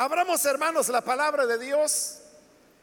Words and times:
Abramos, 0.00 0.44
hermanos, 0.44 0.88
la 0.90 1.00
palabra 1.00 1.44
de 1.44 1.58
Dios. 1.58 2.20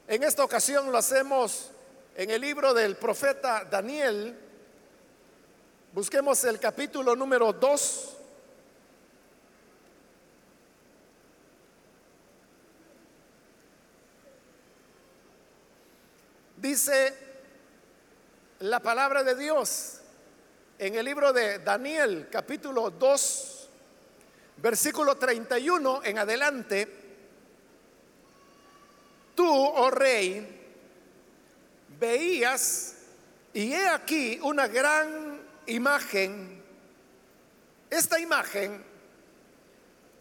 En 0.05 0.21
esta 0.23 0.43
ocasión 0.43 0.91
lo 0.91 0.97
hacemos 0.97 1.71
en 2.13 2.29
el 2.29 2.41
libro 2.41 2.73
del 2.73 2.97
profeta 2.97 3.63
Daniel. 3.63 4.37
Busquemos 5.93 6.43
el 6.43 6.59
capítulo 6.59 7.15
número 7.15 7.53
2. 7.53 8.17
Dice 16.57 17.13
la 18.59 18.81
palabra 18.81 19.23
de 19.23 19.35
Dios 19.35 20.01
en 20.77 20.95
el 20.95 21.05
libro 21.05 21.31
de 21.31 21.59
Daniel, 21.59 22.27
capítulo 22.29 22.89
2, 22.89 23.69
versículo 24.57 25.15
31 25.15 26.01
en 26.03 26.19
adelante. 26.19 27.04
Tú, 29.35 29.45
oh 29.47 29.91
rey, 29.91 30.47
veías, 31.99 32.95
y 33.53 33.73
he 33.73 33.87
aquí 33.87 34.39
una 34.41 34.67
gran 34.67 35.41
imagen, 35.67 36.63
esta 37.89 38.19
imagen 38.19 38.83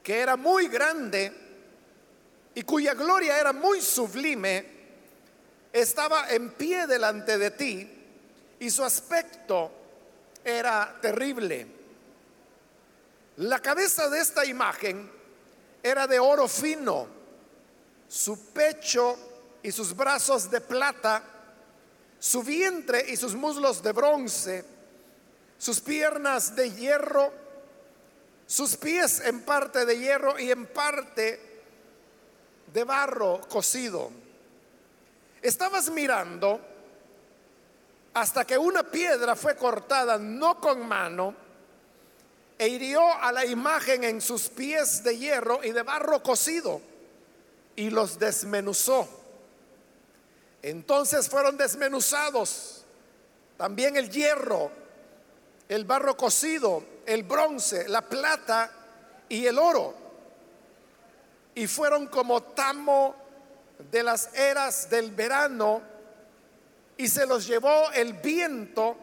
que 0.03 0.21
era 0.21 0.37
muy 0.37 0.69
grande 0.69 1.33
y 2.55 2.63
cuya 2.63 2.95
gloria 2.95 3.39
era 3.39 3.53
muy 3.53 3.81
sublime, 3.81 4.67
estaba 5.73 6.31
en 6.31 6.51
pie 6.51 6.87
delante 6.87 7.39
de 7.39 7.51
ti 7.51 7.91
y 8.61 8.71
su 8.71 8.85
aspecto 8.85 9.73
era 10.45 10.97
terrible. 11.01 11.67
La 13.39 13.59
cabeza 13.59 14.09
de 14.09 14.21
esta 14.21 14.45
imagen 14.45 15.11
era 15.83 16.07
de 16.07 16.21
oro 16.21 16.47
fino, 16.47 17.09
su 18.09 18.53
pecho 18.53 19.17
y 19.63 19.73
sus 19.73 19.97
brazos 19.97 20.51
de 20.51 20.61
plata, 20.61 21.23
su 22.19 22.43
vientre 22.43 23.05
y 23.09 23.17
sus 23.17 23.35
muslos 23.35 23.83
de 23.83 23.93
bronce, 23.93 24.65
sus 25.59 25.81
piernas 25.81 26.55
de 26.55 26.71
hierro, 26.71 27.33
sus 28.47 28.77
pies 28.77 29.21
en 29.21 29.41
parte 29.43 29.87
de 29.87 29.99
hierro 29.99 30.39
y 30.39 30.51
en 30.51 30.67
parte 30.67 31.63
de 32.73 32.85
barro 32.85 33.41
cocido. 33.49 34.11
Estabas 35.41 35.91
mirando 35.91 36.61
hasta 38.13 38.47
que 38.47 38.57
una 38.57 38.83
piedra 38.83 39.35
fue 39.35 39.57
cortada 39.57 40.19
no 40.19 40.61
con 40.61 40.87
mano 40.87 41.35
e 42.57 42.69
hirió 42.69 43.01
a 43.03 43.33
la 43.33 43.45
imagen 43.45 44.05
en 44.05 44.21
sus 44.21 44.49
pies 44.49 45.03
de 45.03 45.19
hierro 45.19 45.65
y 45.65 45.73
de 45.73 45.83
barro 45.83 46.23
cocido 46.23 46.94
y 47.77 47.91
los 47.91 48.19
desmenuzó. 48.19 49.09
Entonces 50.63 51.29
fueron 51.29 51.57
desmenuzados 51.57 52.85
también 53.57 53.97
el 53.97 54.11
hierro, 54.11 54.71
el 55.69 55.85
barro 55.85 56.17
cocido, 56.17 56.83
el 57.07 57.23
bronce, 57.23 57.89
la 57.89 58.03
plata 58.03 58.71
y 59.29 59.47
el 59.47 59.59
oro. 59.59 59.95
Y 61.55 61.67
fueron 61.67 62.07
como 62.09 62.43
tamo 62.43 63.15
de 63.91 64.03
las 64.03 64.35
eras 64.35 64.89
del 64.91 65.11
verano 65.13 65.83
y 66.97 67.09
se 67.09 67.27
los 67.27 67.47
llevó 67.47 67.91
el 67.93 68.15
viento 68.15 68.97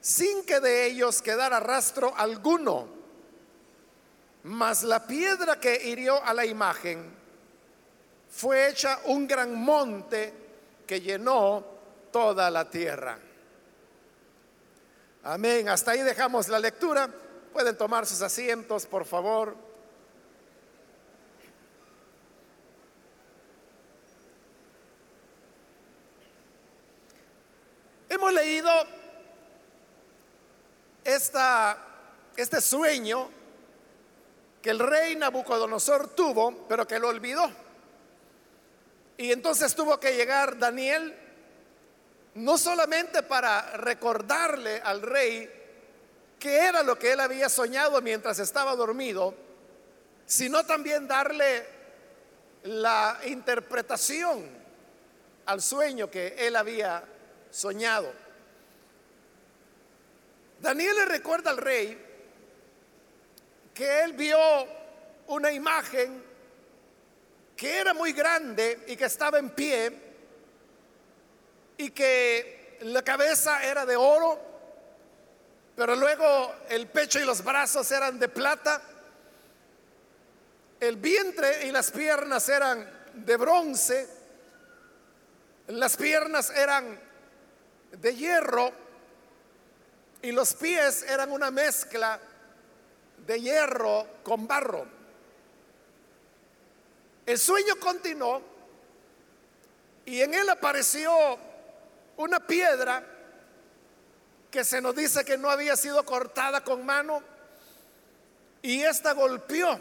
sin 0.00 0.44
que 0.44 0.60
de 0.60 0.86
ellos 0.86 1.22
quedara 1.22 1.60
rastro 1.60 2.12
alguno. 2.16 2.88
Mas 4.42 4.82
la 4.82 5.06
piedra 5.06 5.60
que 5.60 5.88
hirió 5.88 6.22
a 6.24 6.32
la 6.32 6.46
imagen 6.46 7.19
fue 8.30 8.68
hecha 8.68 9.00
un 9.06 9.26
gran 9.26 9.54
monte 9.54 10.32
que 10.86 11.00
llenó 11.00 11.64
toda 12.12 12.50
la 12.50 12.68
tierra. 12.70 13.18
Amén. 15.24 15.68
Hasta 15.68 15.90
ahí 15.90 16.02
dejamos 16.02 16.48
la 16.48 16.58
lectura. 16.58 17.10
Pueden 17.52 17.76
tomar 17.76 18.06
sus 18.06 18.22
asientos, 18.22 18.86
por 18.86 19.04
favor. 19.04 19.54
Hemos 28.08 28.32
leído 28.32 28.70
esta, 31.04 31.78
este 32.36 32.60
sueño 32.60 33.28
que 34.62 34.70
el 34.70 34.78
rey 34.78 35.16
Nabucodonosor 35.16 36.08
tuvo, 36.08 36.66
pero 36.68 36.86
que 36.86 36.98
lo 36.98 37.08
olvidó. 37.08 37.50
Y 39.20 39.32
entonces 39.32 39.74
tuvo 39.74 40.00
que 40.00 40.16
llegar 40.16 40.58
Daniel, 40.58 41.14
no 42.36 42.56
solamente 42.56 43.22
para 43.22 43.76
recordarle 43.76 44.80
al 44.82 45.02
rey 45.02 45.46
qué 46.38 46.56
era 46.60 46.82
lo 46.82 46.98
que 46.98 47.12
él 47.12 47.20
había 47.20 47.50
soñado 47.50 48.00
mientras 48.00 48.38
estaba 48.38 48.74
dormido, 48.74 49.34
sino 50.24 50.64
también 50.64 51.06
darle 51.06 51.66
la 52.62 53.20
interpretación 53.26 54.48
al 55.44 55.60
sueño 55.60 56.10
que 56.10 56.36
él 56.38 56.56
había 56.56 57.04
soñado. 57.50 58.10
Daniel 60.60 60.96
le 60.96 61.04
recuerda 61.04 61.50
al 61.50 61.58
rey 61.58 62.06
que 63.74 64.00
él 64.00 64.14
vio 64.14 64.38
una 65.26 65.52
imagen 65.52 66.29
que 67.60 67.78
era 67.78 67.92
muy 67.92 68.14
grande 68.14 68.84
y 68.86 68.96
que 68.96 69.04
estaba 69.04 69.38
en 69.38 69.50
pie 69.50 69.92
y 71.76 71.90
que 71.90 72.78
la 72.80 73.02
cabeza 73.02 73.62
era 73.62 73.84
de 73.84 73.96
oro, 73.96 74.40
pero 75.76 75.94
luego 75.94 76.54
el 76.70 76.86
pecho 76.86 77.20
y 77.20 77.26
los 77.26 77.44
brazos 77.44 77.92
eran 77.92 78.18
de 78.18 78.30
plata, 78.30 78.80
el 80.80 80.96
vientre 80.96 81.66
y 81.66 81.70
las 81.70 81.90
piernas 81.90 82.48
eran 82.48 82.90
de 83.12 83.36
bronce, 83.36 84.08
las 85.66 85.98
piernas 85.98 86.48
eran 86.56 86.98
de 87.92 88.16
hierro 88.16 88.72
y 90.22 90.32
los 90.32 90.54
pies 90.54 91.02
eran 91.02 91.30
una 91.30 91.50
mezcla 91.50 92.18
de 93.18 93.38
hierro 93.38 94.06
con 94.22 94.48
barro. 94.48 94.99
El 97.30 97.38
sueño 97.38 97.76
continuó 97.78 98.42
y 100.04 100.20
en 100.20 100.34
él 100.34 100.48
apareció 100.48 101.12
una 102.16 102.44
piedra 102.44 103.06
que 104.50 104.64
se 104.64 104.80
nos 104.80 104.96
dice 104.96 105.24
que 105.24 105.38
no 105.38 105.48
había 105.48 105.76
sido 105.76 106.04
cortada 106.04 106.64
con 106.64 106.84
mano 106.84 107.22
y 108.62 108.82
esta 108.82 109.12
golpeó 109.12 109.80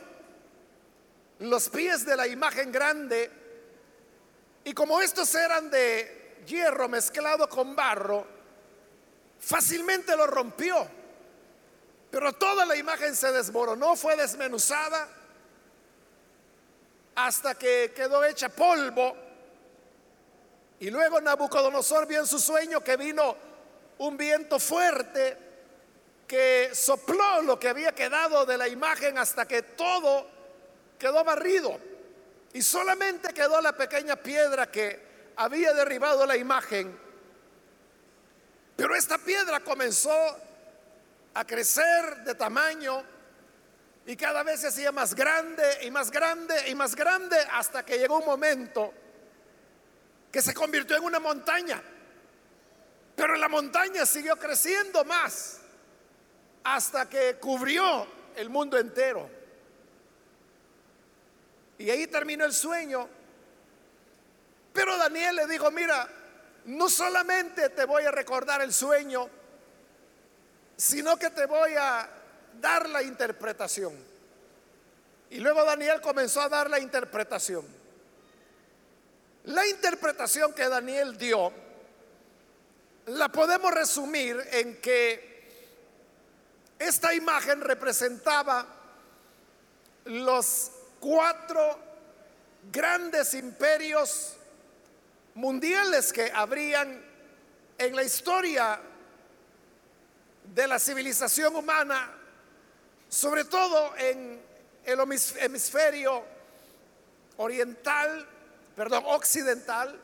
los 1.39 1.69
pies 1.69 2.05
de 2.05 2.15
la 2.15 2.27
imagen 2.27 2.71
grande 2.71 3.31
y 4.63 4.71
como 4.75 5.01
estos 5.01 5.33
eran 5.33 5.71
de 5.71 6.43
hierro 6.45 6.87
mezclado 6.87 7.49
con 7.49 7.75
barro, 7.75 8.27
fácilmente 9.39 10.15
lo 10.15 10.27
rompió. 10.27 10.87
Pero 12.11 12.31
toda 12.33 12.67
la 12.67 12.75
imagen 12.75 13.15
se 13.15 13.31
desmoronó, 13.31 13.95
fue 13.95 14.15
desmenuzada 14.15 15.18
hasta 17.25 17.55
que 17.55 17.91
quedó 17.93 18.23
hecha 18.23 18.49
polvo. 18.49 19.15
Y 20.79 20.89
luego 20.89 21.19
Nabucodonosor 21.19 22.07
vio 22.07 22.21
en 22.21 22.27
su 22.27 22.39
sueño 22.39 22.81
que 22.81 22.95
vino 22.95 23.35
un 23.97 24.15
viento 24.15 24.59
fuerte 24.59 25.37
que 26.25 26.69
sopló 26.73 27.41
lo 27.41 27.59
que 27.59 27.67
había 27.67 27.91
quedado 27.93 28.45
de 28.45 28.57
la 28.57 28.67
imagen 28.67 29.17
hasta 29.17 29.45
que 29.45 29.63
todo 29.63 30.27
quedó 30.97 31.23
barrido. 31.23 31.77
Y 32.53 32.61
solamente 32.61 33.33
quedó 33.33 33.61
la 33.61 33.73
pequeña 33.73 34.15
piedra 34.15 34.71
que 34.71 35.33
había 35.35 35.73
derribado 35.73 36.25
la 36.25 36.37
imagen. 36.37 36.97
Pero 38.77 38.95
esta 38.95 39.17
piedra 39.17 39.59
comenzó 39.59 40.37
a 41.33 41.45
crecer 41.45 42.23
de 42.23 42.35
tamaño 42.35 43.03
y 44.05 44.15
cada 44.15 44.43
vez 44.43 44.61
se 44.61 44.67
hacía 44.67 44.91
más 44.91 45.13
grande 45.13 45.63
y 45.83 45.91
más 45.91 46.09
grande 46.09 46.69
y 46.69 46.75
más 46.75 46.95
grande 46.95 47.37
hasta 47.51 47.85
que 47.85 47.97
llegó 47.97 48.19
un 48.19 48.25
momento 48.25 48.93
que 50.31 50.41
se 50.41 50.53
convirtió 50.53 50.97
en 50.97 51.03
una 51.03 51.19
montaña. 51.19 51.81
Pero 53.15 53.35
la 53.35 53.49
montaña 53.49 54.05
siguió 54.05 54.37
creciendo 54.37 55.03
más 55.05 55.59
hasta 56.63 57.09
que 57.09 57.35
cubrió 57.35 58.07
el 58.35 58.49
mundo 58.49 58.77
entero. 58.77 59.29
Y 61.77 61.89
ahí 61.89 62.07
terminó 62.07 62.45
el 62.45 62.53
sueño. 62.53 63.07
Pero 64.73 64.97
Daniel 64.97 65.35
le 65.35 65.47
dijo, 65.47 65.71
mira, 65.71 66.07
no 66.65 66.89
solamente 66.89 67.69
te 67.69 67.85
voy 67.85 68.03
a 68.03 68.11
recordar 68.11 68.61
el 68.61 68.73
sueño, 68.73 69.29
sino 70.77 71.17
que 71.17 71.29
te 71.29 71.45
voy 71.45 71.73
a 71.77 72.09
dar 72.59 72.89
la 72.89 73.03
interpretación. 73.03 73.93
Y 75.29 75.39
luego 75.39 75.63
Daniel 75.63 76.01
comenzó 76.01 76.41
a 76.41 76.49
dar 76.49 76.69
la 76.69 76.79
interpretación. 76.79 77.65
La 79.45 79.67
interpretación 79.67 80.53
que 80.53 80.67
Daniel 80.67 81.17
dio 81.17 81.51
la 83.07 83.29
podemos 83.29 83.73
resumir 83.73 84.37
en 84.51 84.79
que 84.81 85.29
esta 86.77 87.13
imagen 87.13 87.61
representaba 87.61 88.65
los 90.05 90.71
cuatro 90.99 91.79
grandes 92.71 93.33
imperios 93.33 94.35
mundiales 95.35 96.13
que 96.13 96.31
habrían 96.31 97.03
en 97.77 97.95
la 97.95 98.03
historia 98.03 98.79
de 100.53 100.67
la 100.67 100.79
civilización 100.79 101.55
humana, 101.55 102.11
sobre 103.09 103.43
todo 103.43 103.97
en 103.97 104.39
el 104.85 104.99
hemisferio 105.39 106.23
oriental, 107.37 108.27
perdón, 108.75 109.03
occidental 109.07 109.99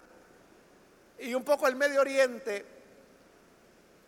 y 1.19 1.33
un 1.33 1.43
poco 1.43 1.67
el 1.67 1.75
Medio 1.75 2.01
Oriente, 2.01 2.65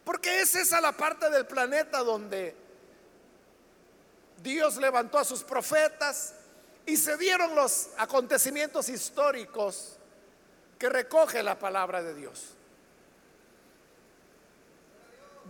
porque 0.04 0.42
es 0.42 0.56
esa 0.56 0.82
la 0.82 0.92
parte 0.92 1.30
del 1.30 1.46
planeta 1.46 2.00
donde 2.00 2.56
Dios 4.42 4.78
levantó 4.78 5.20
a 5.20 5.26
sus 5.26 5.44
profetas 5.44 6.34
y 6.86 6.98
se 6.98 7.18
dieron 7.18 7.54
los 7.56 7.90
acontecimientos 7.98 8.90
históricos 8.90 9.98
que 10.80 10.90
recoge 10.90 11.44
la 11.44 11.60
palabra 11.60 12.02
de 12.02 12.14
Dios. 12.14 12.54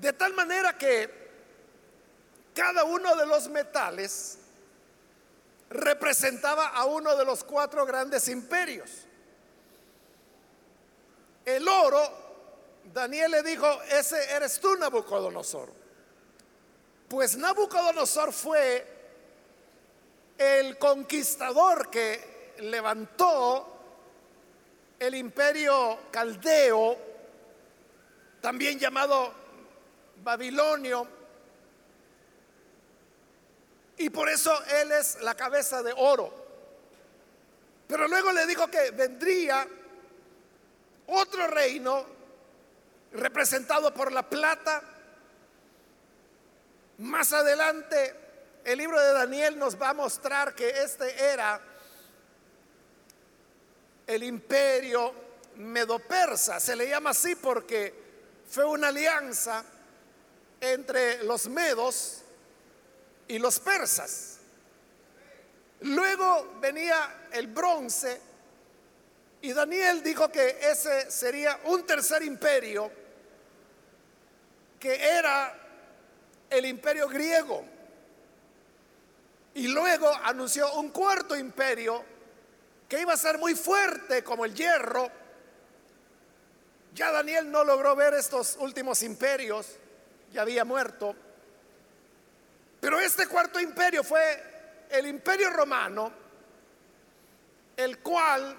De 0.02 0.14
tal 0.14 0.34
manera 0.34 0.78
que 0.78 1.27
cada 2.58 2.86
uno 2.86 3.16
de 3.16 3.28
los 3.28 3.50
metales 3.50 4.40
representaba 5.70 6.70
a 6.70 6.86
uno 6.86 7.16
de 7.16 7.24
los 7.24 7.44
cuatro 7.44 7.86
grandes 7.86 8.28
imperios. 8.30 8.90
El 11.46 11.68
oro, 11.68 12.02
Daniel 12.92 13.30
le 13.30 13.44
dijo, 13.44 13.68
ese 13.84 14.32
eres 14.32 14.60
tú, 14.60 14.76
Nabucodonosor. 14.76 15.72
Pues 17.08 17.38
Nabucodonosor 17.38 18.34
fue 18.34 18.88
el 20.36 20.80
conquistador 20.80 21.92
que 21.92 22.56
levantó 22.58 23.72
el 24.98 25.14
imperio 25.14 26.00
caldeo, 26.10 26.98
también 28.42 28.80
llamado 28.80 29.32
babilonio, 30.24 31.17
y 33.98 34.10
por 34.10 34.30
eso 34.30 34.54
él 34.66 34.92
es 34.92 35.22
la 35.22 35.36
cabeza 35.36 35.82
de 35.82 35.94
oro. 35.96 36.46
Pero 37.88 38.08
luego 38.08 38.32
le 38.32 38.46
dijo 38.46 38.68
que 38.68 38.92
vendría 38.92 39.68
otro 41.08 41.48
reino 41.48 42.06
representado 43.14 43.94
por 43.94 44.12
la 44.12 44.28
plata. 44.28 44.82
Más 47.00 47.32
adelante 47.34 48.16
el 48.64 48.78
libro 48.78 49.00
de 49.00 49.14
Daniel 49.14 49.58
nos 49.58 49.82
va 49.82 49.90
a 49.90 49.94
mostrar 49.94 50.54
que 50.54 50.70
este 50.70 51.24
era 51.24 51.60
el 54.06 54.24
imperio 54.24 55.14
medo-persa. 55.56 56.60
Se 56.60 56.76
le 56.76 56.90
llama 56.90 57.12
así 57.12 57.36
porque 57.36 57.94
fue 58.50 58.66
una 58.66 58.90
alianza 58.90 59.64
entre 60.60 61.24
los 61.24 61.48
medos 61.48 62.24
y 63.28 63.40
los 63.40 63.60
persas. 63.60 64.38
Luego 65.82 66.58
venía 66.60 67.28
el 67.32 67.48
bronce 67.48 68.20
y 69.42 69.54
Daniel 69.54 70.02
dijo 70.02 70.30
que 70.30 70.58
ese 70.62 71.12
sería 71.12 71.60
un 71.66 71.86
tercer 71.86 72.24
imperio 72.24 72.92
que 74.80 74.96
era 74.96 75.56
el 76.50 76.66
imperio 76.66 77.08
griego. 77.08 77.64
Y 79.54 79.68
luego 79.68 80.12
anunció 80.24 80.74
un 80.74 80.90
cuarto 80.90 81.36
imperio 81.36 82.04
que 82.88 83.02
iba 83.02 83.14
a 83.14 83.18
ser 83.18 83.38
muy 83.38 83.56
fuerte 83.56 84.24
como 84.24 84.46
el 84.46 84.54
hierro. 84.54 85.10
Ya 86.94 87.12
Daniel 87.12 87.52
no 87.52 87.64
logró 87.64 87.96
ver 87.96 88.14
estos 88.14 88.56
últimos 88.60 89.04
imperios, 89.04 89.78
ya 90.32 90.42
había 90.42 90.64
muerto. 90.64 91.16
Pero 92.88 93.02
este 93.02 93.28
cuarto 93.28 93.60
imperio 93.60 94.02
fue 94.02 94.86
el 94.90 95.08
imperio 95.08 95.50
romano, 95.50 96.10
el 97.76 98.00
cual 98.00 98.56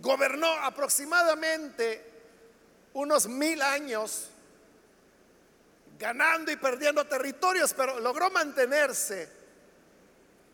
gobernó 0.00 0.50
aproximadamente 0.50 2.10
unos 2.94 3.28
mil 3.28 3.60
años, 3.60 4.30
ganando 5.98 6.50
y 6.50 6.56
perdiendo 6.56 7.06
territorios, 7.06 7.74
pero 7.74 8.00
logró 8.00 8.30
mantenerse 8.30 9.28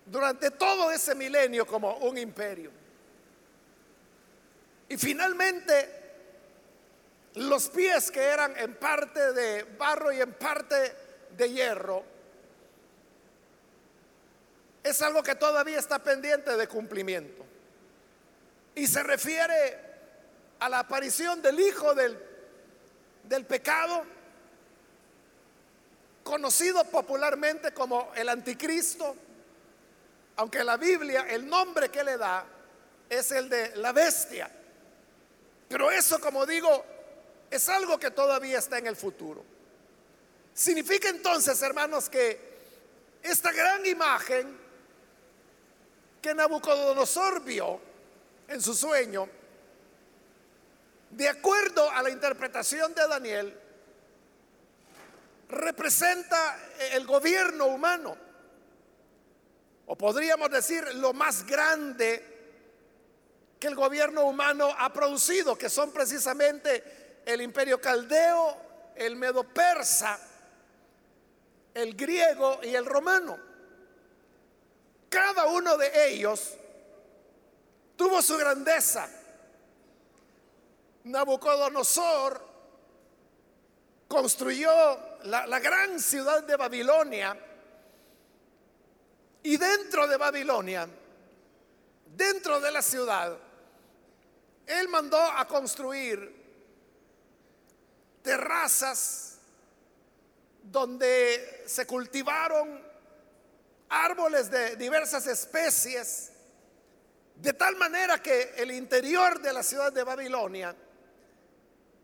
durante 0.04 0.50
todo 0.50 0.90
ese 0.90 1.14
milenio 1.14 1.64
como 1.64 1.94
un 1.98 2.18
imperio. 2.18 2.72
Y 4.88 4.96
finalmente, 4.96 5.88
los 7.34 7.68
pies 7.68 8.10
que 8.10 8.20
eran 8.20 8.56
en 8.56 8.74
parte 8.74 9.32
de 9.32 9.62
barro 9.78 10.10
y 10.10 10.20
en 10.20 10.32
parte 10.32 11.09
de 11.36 11.50
hierro, 11.50 12.04
es 14.82 15.02
algo 15.02 15.22
que 15.22 15.34
todavía 15.34 15.78
está 15.78 15.98
pendiente 15.98 16.56
de 16.56 16.66
cumplimiento. 16.66 17.44
Y 18.74 18.86
se 18.86 19.02
refiere 19.02 19.78
a 20.58 20.68
la 20.68 20.80
aparición 20.80 21.42
del 21.42 21.60
Hijo 21.60 21.94
del, 21.94 22.18
del 23.24 23.44
pecado, 23.44 24.04
conocido 26.22 26.84
popularmente 26.84 27.72
como 27.72 28.12
el 28.14 28.28
anticristo, 28.28 29.16
aunque 30.36 30.64
la 30.64 30.76
Biblia, 30.76 31.26
el 31.28 31.48
nombre 31.48 31.90
que 31.90 32.04
le 32.04 32.16
da 32.16 32.44
es 33.08 33.32
el 33.32 33.48
de 33.48 33.76
la 33.76 33.92
bestia. 33.92 34.50
Pero 35.68 35.90
eso, 35.90 36.20
como 36.20 36.46
digo, 36.46 36.84
es 37.50 37.68
algo 37.68 37.98
que 37.98 38.10
todavía 38.10 38.58
está 38.58 38.78
en 38.78 38.86
el 38.86 38.96
futuro. 38.96 39.44
Significa 40.54 41.08
entonces, 41.08 41.60
hermanos, 41.62 42.08
que 42.08 42.50
esta 43.22 43.52
gran 43.52 43.84
imagen 43.86 44.58
que 46.20 46.34
Nabucodonosor 46.34 47.42
vio 47.42 47.80
en 48.48 48.60
su 48.60 48.74
sueño, 48.74 49.28
de 51.10 51.28
acuerdo 51.28 51.90
a 51.90 52.02
la 52.02 52.10
interpretación 52.10 52.94
de 52.94 53.08
Daniel, 53.08 53.60
representa 55.48 56.58
el 56.92 57.06
gobierno 57.06 57.66
humano, 57.66 58.16
o 59.86 59.96
podríamos 59.96 60.50
decir 60.50 60.94
lo 60.94 61.12
más 61.12 61.44
grande 61.44 62.30
que 63.58 63.66
el 63.66 63.74
gobierno 63.74 64.24
humano 64.24 64.72
ha 64.78 64.92
producido, 64.92 65.58
que 65.58 65.68
son 65.68 65.92
precisamente 65.92 67.22
el 67.26 67.40
imperio 67.42 67.80
caldeo, 67.80 68.56
el 68.94 69.16
medo 69.16 69.42
persa, 69.44 70.18
el 71.74 71.94
griego 71.94 72.60
y 72.62 72.74
el 72.74 72.86
romano. 72.86 73.38
Cada 75.08 75.46
uno 75.46 75.76
de 75.76 76.08
ellos 76.08 76.54
tuvo 77.96 78.22
su 78.22 78.36
grandeza. 78.36 79.08
Nabucodonosor 81.04 82.50
construyó 84.08 84.70
la, 85.24 85.58
gran 85.60 86.00
ciudad 86.00 86.42
de 86.42 86.56
Babilonia 86.56 87.38
y 89.42 89.56
dentro 89.56 90.06
de 90.06 90.16
Babilonia, 90.16 90.88
dentro 92.16 92.60
de 92.60 92.70
la 92.70 92.82
ciudad, 92.82 93.38
él 94.66 94.88
mandó 94.88 95.20
a 95.20 95.46
construir 95.46 96.40
terrazas 98.22 99.29
donde 100.62 101.64
se 101.66 101.86
cultivaron 101.86 102.80
árboles 103.88 104.50
de 104.50 104.76
diversas 104.76 105.26
especies, 105.26 106.30
de 107.36 107.52
tal 107.52 107.76
manera 107.76 108.22
que 108.22 108.54
el 108.56 108.70
interior 108.70 109.40
de 109.40 109.52
la 109.52 109.62
ciudad 109.62 109.92
de 109.92 110.04
Babilonia 110.04 110.76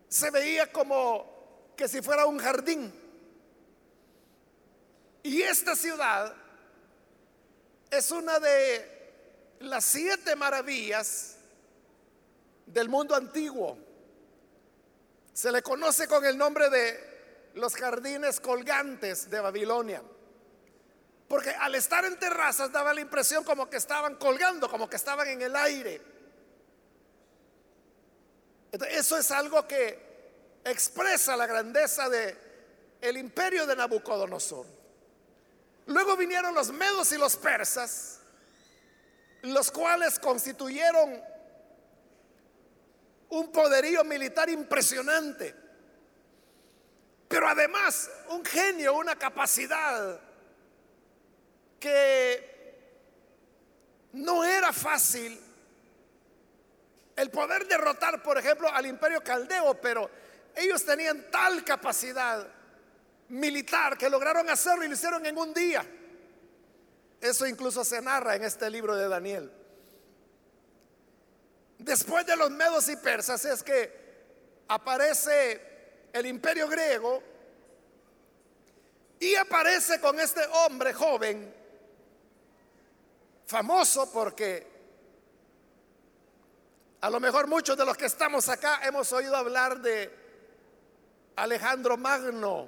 se 0.09 0.31
veía 0.31 0.71
como 0.71 1.73
que 1.75 1.87
si 1.87 2.01
fuera 2.01 2.25
un 2.25 2.39
jardín. 2.39 2.93
Y 5.23 5.41
esta 5.41 5.75
ciudad 5.75 6.33
es 7.91 8.11
una 8.11 8.39
de 8.39 8.97
las 9.59 9.85
siete 9.85 10.35
maravillas 10.35 11.35
del 12.65 12.89
mundo 12.89 13.15
antiguo. 13.15 13.77
Se 15.33 15.51
le 15.51 15.61
conoce 15.61 16.07
con 16.07 16.25
el 16.25 16.37
nombre 16.37 16.69
de 16.69 17.06
los 17.57 17.75
jardines 17.75 18.39
colgantes 18.39 19.29
de 19.29 19.39
Babilonia. 19.39 20.01
Porque 21.27 21.49
al 21.49 21.75
estar 21.75 22.05
en 22.05 22.17
terrazas 22.17 22.71
daba 22.71 22.93
la 22.93 23.01
impresión 23.01 23.43
como 23.43 23.69
que 23.69 23.77
estaban 23.77 24.15
colgando, 24.15 24.69
como 24.69 24.89
que 24.89 24.95
estaban 24.95 25.27
en 25.27 25.41
el 25.41 25.55
aire. 25.55 26.01
eso 28.89 29.17
es 29.17 29.31
algo 29.31 29.67
que 29.67 30.07
expresa 30.63 31.35
la 31.35 31.45
grandeza 31.45 32.09
de 32.09 32.37
el 33.01 33.17
imperio 33.17 33.65
de 33.65 33.75
Nabucodonosor. 33.75 34.65
Luego 35.87 36.15
vinieron 36.17 36.53
los 36.53 36.71
medos 36.71 37.11
y 37.11 37.17
los 37.17 37.35
persas, 37.35 38.19
los 39.41 39.71
cuales 39.71 40.19
constituyeron 40.19 41.21
un 43.29 43.51
poderío 43.51 44.03
militar 44.03 44.49
impresionante, 44.49 45.66
pero 47.27 47.47
además 47.47 48.09
un 48.29 48.43
genio, 48.45 48.93
una 48.93 49.15
capacidad 49.15 50.19
que 51.79 52.57
no 54.13 54.43
era 54.43 54.71
fácil 54.71 55.39
el 57.15 57.29
poder 57.31 57.67
derrotar, 57.67 58.21
por 58.21 58.37
ejemplo, 58.37 58.69
al 58.69 58.85
imperio 58.85 59.21
caldeo, 59.23 59.79
pero 59.81 60.09
ellos 60.55 60.85
tenían 60.85 61.29
tal 61.31 61.63
capacidad 61.63 62.47
militar 63.29 63.97
que 63.97 64.09
lograron 64.09 64.49
hacerlo 64.49 64.85
y 64.85 64.87
lo 64.87 64.93
hicieron 64.93 65.25
en 65.25 65.37
un 65.37 65.53
día. 65.53 65.85
Eso 67.19 67.47
incluso 67.47 67.83
se 67.83 68.01
narra 68.01 68.35
en 68.35 68.43
este 68.43 68.69
libro 68.69 68.95
de 68.95 69.07
Daniel. 69.07 69.51
Después 71.79 72.25
de 72.25 72.35
los 72.35 72.51
medos 72.51 72.87
y 72.89 72.95
persas 72.95 73.43
es 73.45 73.63
que 73.63 74.07
aparece 74.67 75.66
el 76.17 76.25
imperio 76.25 76.67
griego 76.67 77.21
y 79.19 79.35
aparece 79.35 80.01
con 80.01 80.19
este 80.19 80.41
hombre 80.45 80.91
joven 80.93 81.53
famoso 83.45 84.11
porque 84.11 84.67
a 87.01 87.09
lo 87.09 87.19
mejor 87.19 87.47
muchos 87.47 87.77
de 87.77 87.85
los 87.85 87.95
que 87.95 88.07
estamos 88.07 88.49
acá 88.49 88.81
hemos 88.83 89.11
oído 89.13 89.35
hablar 89.35 89.79
de 89.79 90.11
Alejandro 91.35 91.97
Magno 91.97 92.67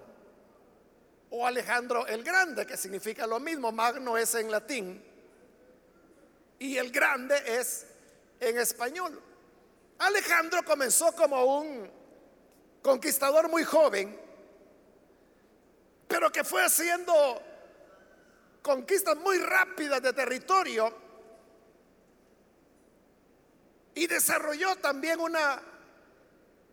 o 1.32 1.46
Alejandro 1.48 2.06
el 2.06 2.24
Grande, 2.24 2.68
que 2.68 2.77
significa 2.77 3.25
lo 3.25 3.39
mismo. 3.39 3.72
Magno 3.72 4.15
es 4.15 4.36
en 4.36 4.51
latín 4.51 5.03
y 6.60 6.77
el 6.77 6.91
Grande 6.91 7.36
es 7.48 7.88
en 8.39 8.60
español. 8.60 9.20
Alejandro 9.98 10.63
comenzó 10.63 11.12
como 11.13 11.60
un 11.60 11.99
conquistador 12.81 13.50
muy 13.50 13.63
joven, 13.63 14.19
pero 16.07 16.31
que 16.31 16.43
fue 16.43 16.63
haciendo 16.63 17.13
conquistas 18.62 19.15
muy 19.17 19.38
rápidas 19.39 20.01
de 20.01 20.13
territorio 20.13 20.93
y 23.95 24.07
desarrolló 24.07 24.75
también 24.77 25.19
una 25.19 25.62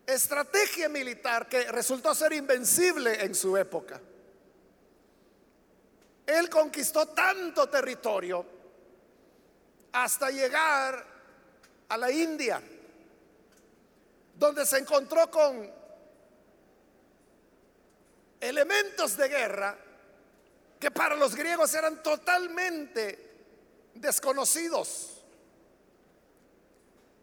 estrategia 0.05 0.87
militar 0.87 1.49
que 1.49 1.69
resultó 1.71 2.15
ser 2.15 2.33
invencible 2.33 3.23
en 3.23 3.35
su 3.35 3.57
época. 3.57 3.99
Él 6.25 6.49
conquistó 6.49 7.07
tanto 7.07 7.67
territorio 7.69 8.45
hasta 9.91 10.29
llegar 10.29 11.05
a 11.89 11.97
la 11.97 12.11
India, 12.11 12.61
donde 14.35 14.65
se 14.65 14.77
encontró 14.77 15.31
con 15.31 15.71
elementos 18.39 19.17
de 19.17 19.27
guerra 19.27 19.77
que 20.79 20.91
para 20.91 21.15
los 21.15 21.35
griegos 21.35 21.73
eran 21.73 22.01
totalmente 22.03 23.27
desconocidos. 23.95 25.23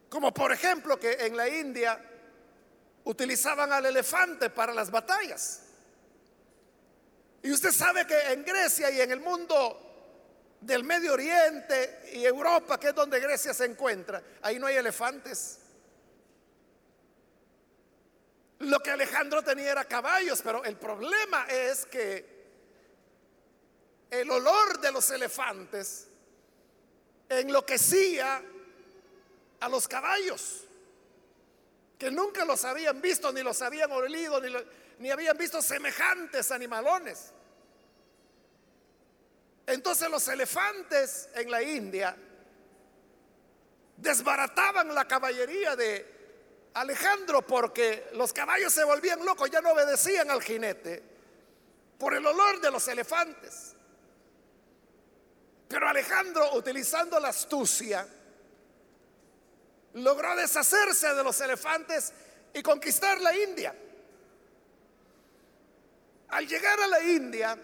Como 0.09 0.33
por 0.33 0.53
ejemplo 0.53 0.99
que 0.99 1.13
en 1.13 1.37
la 1.37 1.49
India 1.49 2.01
utilizaban 3.05 3.73
al 3.73 3.87
elefante 3.87 4.51
para 4.51 4.73
las 4.73 4.91
batallas. 4.91 5.61
Y 7.43 7.53
usted 7.53 7.73
sabe 7.73 8.07
que 8.07 8.33
en 8.33 8.45
Grecia 8.45 8.91
y 8.91 9.01
en 9.01 9.11
el 9.11 9.21
mundo 9.21 9.81
del 10.61 10.83
Medio 10.83 11.13
Oriente 11.13 12.11
y 12.15 12.25
Europa, 12.25 12.81
que 12.81 12.89
es 12.89 12.95
donde 12.95 13.21
Grecia 13.21 13.53
se 13.53 13.67
encuentra, 13.67 14.23
ahí 14.41 14.59
no 14.59 14.67
hay 14.67 14.77
elefantes. 14.77 15.59
Lo 18.61 18.81
que 18.81 18.91
Alejandro 18.91 19.43
tenía 19.43 19.73
era 19.73 19.85
caballos, 19.85 20.41
pero 20.43 20.65
el 20.65 20.77
problema 20.77 21.47
es 21.49 21.87
que 21.87 22.35
el 24.11 24.31
olor 24.31 24.81
de 24.81 24.93
los 24.93 25.11
elefantes 25.11 26.07
enloquecía 27.29 28.43
a 29.61 29.69
los 29.69 29.89
caballos, 29.89 30.65
que 31.99 32.11
nunca 32.11 32.45
los 32.45 32.65
habían 32.65 33.01
visto, 33.01 33.33
ni 33.33 33.43
los 33.43 33.61
habían 33.63 33.91
olido, 33.91 34.41
ni, 34.41 34.53
ni 34.99 35.11
habían 35.11 35.37
visto 35.37 35.61
semejantes 35.61 36.51
animalones. 36.53 37.33
Entonces 39.67 40.11
los 40.11 40.29
elefantes 40.29 41.29
en 41.35 41.51
la 41.51 41.63
India 41.63 42.17
desbarataban 43.97 44.95
la 44.95 45.07
caballería 45.07 45.75
de 45.77 46.14
Alejandro 46.75 47.47
porque 47.47 48.11
los 48.15 48.33
caballos 48.33 48.73
se 48.73 48.85
volvían 48.85 49.25
locos, 49.25 49.51
ya 49.51 49.61
no 49.61 49.71
obedecían 49.73 50.31
al 50.31 50.43
jinete 50.43 51.03
por 51.99 52.15
el 52.15 52.27
olor 52.27 52.61
de 52.61 52.71
los 52.71 52.87
elefantes. 52.89 53.75
Pero 55.69 55.89
Alejandro, 55.89 56.55
utilizando 56.55 57.19
la 57.21 57.29
astucia, 57.29 58.07
logró 59.95 60.37
deshacerse 60.37 61.15
de 61.15 61.23
los 61.23 61.41
elefantes 61.41 62.13
y 62.53 62.63
conquistar 62.63 63.21
la 63.21 63.37
India. 63.37 63.75
Al 66.29 66.49
llegar 66.49 66.81
a 66.81 66.87
la 66.89 67.03
India, 67.03 67.57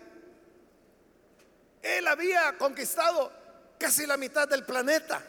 él 1.83 2.07
había 2.07 2.57
conquistado 2.57 3.33
casi 3.79 4.07
la 4.07 4.17
mitad 4.17 4.47
del 4.47 4.65
planeta. 4.65 5.25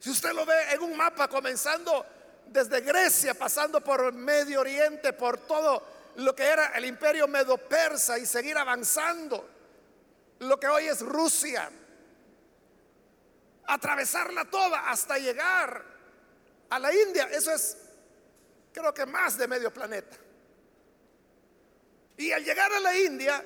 Si 0.00 0.10
usted 0.10 0.32
lo 0.32 0.46
ve 0.46 0.72
en 0.72 0.82
un 0.82 0.96
mapa, 0.96 1.28
comenzando 1.28 2.04
desde 2.46 2.80
Grecia, 2.80 3.34
pasando 3.34 3.80
por 3.80 4.12
Medio 4.12 4.60
Oriente, 4.60 5.12
por 5.12 5.38
todo 5.38 5.82
lo 6.16 6.34
que 6.34 6.44
era 6.44 6.68
el 6.68 6.86
imperio 6.86 7.28
medo-persa 7.28 8.18
y 8.18 8.26
seguir 8.26 8.56
avanzando 8.56 9.48
lo 10.40 10.58
que 10.58 10.66
hoy 10.66 10.86
es 10.86 11.00
Rusia, 11.00 11.70
atravesarla 13.66 14.46
toda 14.46 14.90
hasta 14.90 15.18
llegar 15.18 15.84
a 16.70 16.78
la 16.78 16.94
India. 16.94 17.28
Eso 17.30 17.52
es, 17.52 17.76
creo 18.72 18.92
que 18.94 19.06
más 19.06 19.36
de 19.36 19.46
medio 19.46 19.72
planeta. 19.72 20.16
Y 22.16 22.32
al 22.32 22.44
llegar 22.44 22.72
a 22.72 22.80
la 22.80 22.98
India, 22.98 23.44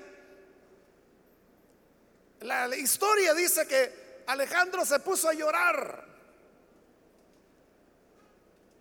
la, 2.40 2.76
historia 2.76 3.34
dice 3.34 3.66
que 3.66 4.23
Alejandro 4.26 4.84
se 4.84 4.99
puso 5.00 5.28
a 5.28 5.34
llorar 5.34 6.03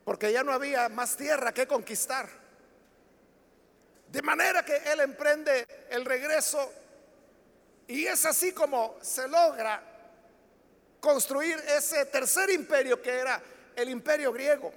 porque 0.04 0.32
ya 0.32 0.44
no 0.44 0.52
había 0.52 0.90
más 0.90 1.16
tierra 1.16 1.54
que 1.54 1.68
conquistar. 1.68 2.28
De 4.08 4.22
manera 4.22 4.64
que 4.64 4.76
él 4.76 5.00
emprende 5.00 5.66
el 5.90 6.06
regreso 6.06 6.72
y 7.88 8.06
es 8.06 8.26
así 8.26 8.52
como 8.52 8.98
se 9.02 9.28
logra 9.28 9.82
construir 11.00 11.58
ese 11.68 12.06
tercer 12.06 12.50
imperio 12.50 13.02
que 13.02 13.12
era 13.12 13.42
el 13.76 13.90
imperio 13.90 14.32
griego. 14.32 14.72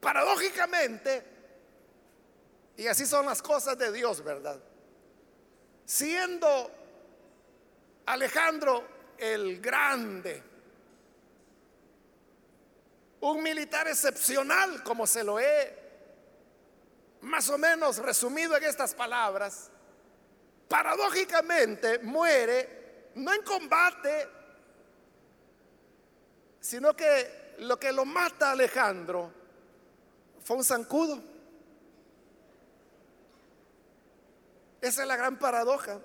Paradójicamente, 0.00 1.22
y 2.76 2.86
así 2.86 3.06
son 3.06 3.26
las 3.26 3.42
cosas 3.42 3.78
de 3.78 3.92
Dios, 3.92 4.22
¿verdad? 4.22 4.58
Siendo 5.84 6.70
Alejandro 8.06 8.84
el 9.18 9.60
Grande, 9.60 10.42
un 13.32 13.42
militar 13.42 13.88
excepcional, 13.88 14.82
como 14.82 15.06
se 15.06 15.24
lo 15.24 15.38
he 15.38 15.86
más 17.22 17.48
o 17.48 17.58
menos 17.58 17.98
resumido 17.98 18.56
en 18.56 18.64
estas 18.64 18.94
palabras, 18.94 19.70
paradójicamente 20.68 21.98
muere 22.00 23.10
no 23.16 23.32
en 23.32 23.42
combate, 23.42 24.28
sino 26.60 26.94
que 26.94 27.54
lo 27.58 27.78
que 27.78 27.92
lo 27.92 28.04
mata 28.04 28.50
Alejandro 28.50 29.32
fue 30.44 30.56
un 30.56 30.64
zancudo. 30.64 31.22
Esa 34.80 35.02
es 35.02 35.08
la 35.08 35.16
gran 35.16 35.38
paradoja. 35.38 35.98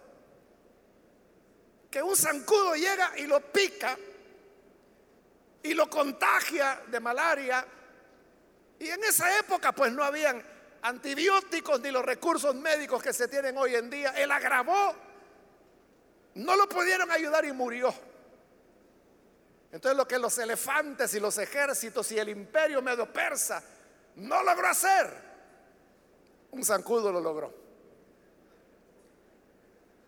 Que 1.91 2.01
un 2.01 2.15
zancudo 2.15 2.73
llega 2.75 3.13
y 3.17 3.27
lo 3.27 3.41
pica 3.51 3.97
y 5.63 5.73
lo 5.73 5.89
contagia 5.89 6.81
de 6.87 6.99
malaria. 6.99 7.65
Y 8.79 8.87
en 8.87 9.03
esa 9.03 9.37
época 9.39 9.71
pues 9.71 9.91
no 9.91 10.03
habían 10.03 10.43
antibióticos 10.81 11.79
ni 11.81 11.91
los 11.91 12.03
recursos 12.03 12.55
médicos 12.55 13.01
que 13.03 13.13
se 13.13 13.27
tienen 13.27 13.57
hoy 13.57 13.75
en 13.75 13.89
día. 13.89 14.11
Él 14.17 14.31
agravó. 14.31 14.95
No 16.35 16.55
lo 16.55 16.67
pudieron 16.67 17.11
ayudar 17.11 17.45
y 17.45 17.51
murió. 17.51 17.93
Entonces 19.71 19.97
lo 19.97 20.07
que 20.07 20.19
los 20.19 20.37
elefantes 20.37 21.13
y 21.13 21.19
los 21.19 21.37
ejércitos 21.37 22.11
y 22.11 22.19
el 22.19 22.29
imperio 22.29 22.81
medio 22.81 23.11
persa 23.11 23.63
no 24.15 24.43
logró 24.43 24.67
hacer, 24.67 25.09
un 26.51 26.65
zancudo 26.65 27.11
lo 27.11 27.21
logró. 27.21 27.53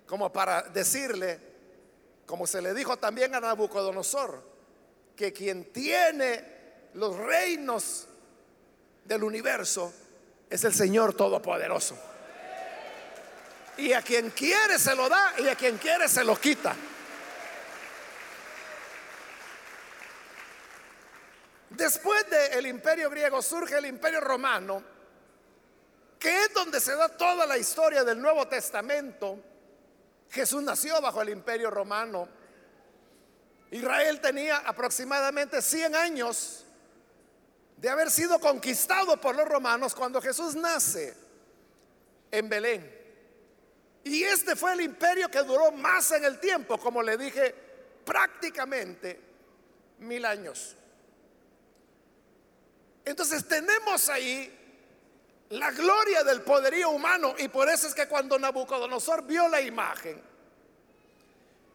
Como 0.05 0.31
para 0.33 0.63
decirle, 0.63 1.39
como 2.25 2.45
se 2.45 2.61
le 2.61 2.73
dijo 2.73 2.97
también 2.97 3.33
a 3.35 3.39
Nabucodonosor, 3.39 4.52
que 5.15 5.31
quien 5.31 5.71
tiene 5.71 6.89
los 6.93 7.15
reinos 7.17 8.07
del 9.05 9.23
universo 9.23 9.93
es 10.49 10.63
el 10.63 10.73
Señor 10.73 11.13
Todopoderoso. 11.13 11.97
Y 13.77 13.93
a 13.93 14.01
quien 14.01 14.29
quiere 14.31 14.77
se 14.77 14.95
lo 14.95 15.09
da 15.09 15.33
y 15.39 15.47
a 15.47 15.55
quien 15.55 15.77
quiere 15.77 16.07
se 16.07 16.23
lo 16.23 16.39
quita. 16.39 16.75
Después 21.71 22.29
del 22.29 22.67
imperio 22.67 23.09
griego 23.09 23.41
surge 23.41 23.77
el 23.77 23.87
imperio 23.87 24.21
romano, 24.21 24.83
que 26.19 26.43
es 26.43 26.53
donde 26.53 26.79
se 26.79 26.95
da 26.95 27.09
toda 27.09 27.47
la 27.47 27.57
historia 27.57 28.03
del 28.03 28.21
Nuevo 28.21 28.47
Testamento. 28.47 29.39
Jesús 30.29 30.61
nació 30.61 31.01
bajo 31.01 31.23
el 31.23 31.29
imperio 31.29 31.71
romano. 31.71 32.29
Israel 33.73 34.21
tenía 34.21 34.57
aproximadamente 34.57 35.59
100 35.59 35.95
años 35.95 36.63
de 37.77 37.89
haber 37.89 38.11
sido 38.11 38.39
conquistado 38.39 39.19
por 39.19 39.35
los 39.35 39.47
romanos 39.47 39.95
cuando 39.95 40.21
Jesús 40.21 40.53
nace 40.53 41.15
en 42.29 42.49
Belén. 42.49 43.03
Y 44.03 44.23
este 44.25 44.55
fue 44.55 44.73
el 44.73 44.81
imperio 44.81 45.27
que 45.27 45.41
duró 45.41 45.71
más 45.71 46.11
en 46.11 46.23
el 46.23 46.39
tiempo, 46.39 46.77
como 46.77 47.01
le 47.01 47.17
dije, 47.17 47.55
prácticamente 48.05 49.19
mil 49.97 50.23
años. 50.23 50.75
Entonces 53.03 53.47
tenemos 53.47 54.07
ahí 54.07 54.55
la 55.49 55.71
gloria 55.71 56.23
del 56.23 56.43
poderío 56.43 56.91
humano 56.91 57.33
y 57.39 57.47
por 57.47 57.67
eso 57.69 57.87
es 57.87 57.95
que 57.95 58.07
cuando 58.07 58.37
Nabucodonosor 58.37 59.23
vio 59.23 59.47
la 59.47 59.61
imagen, 59.61 60.21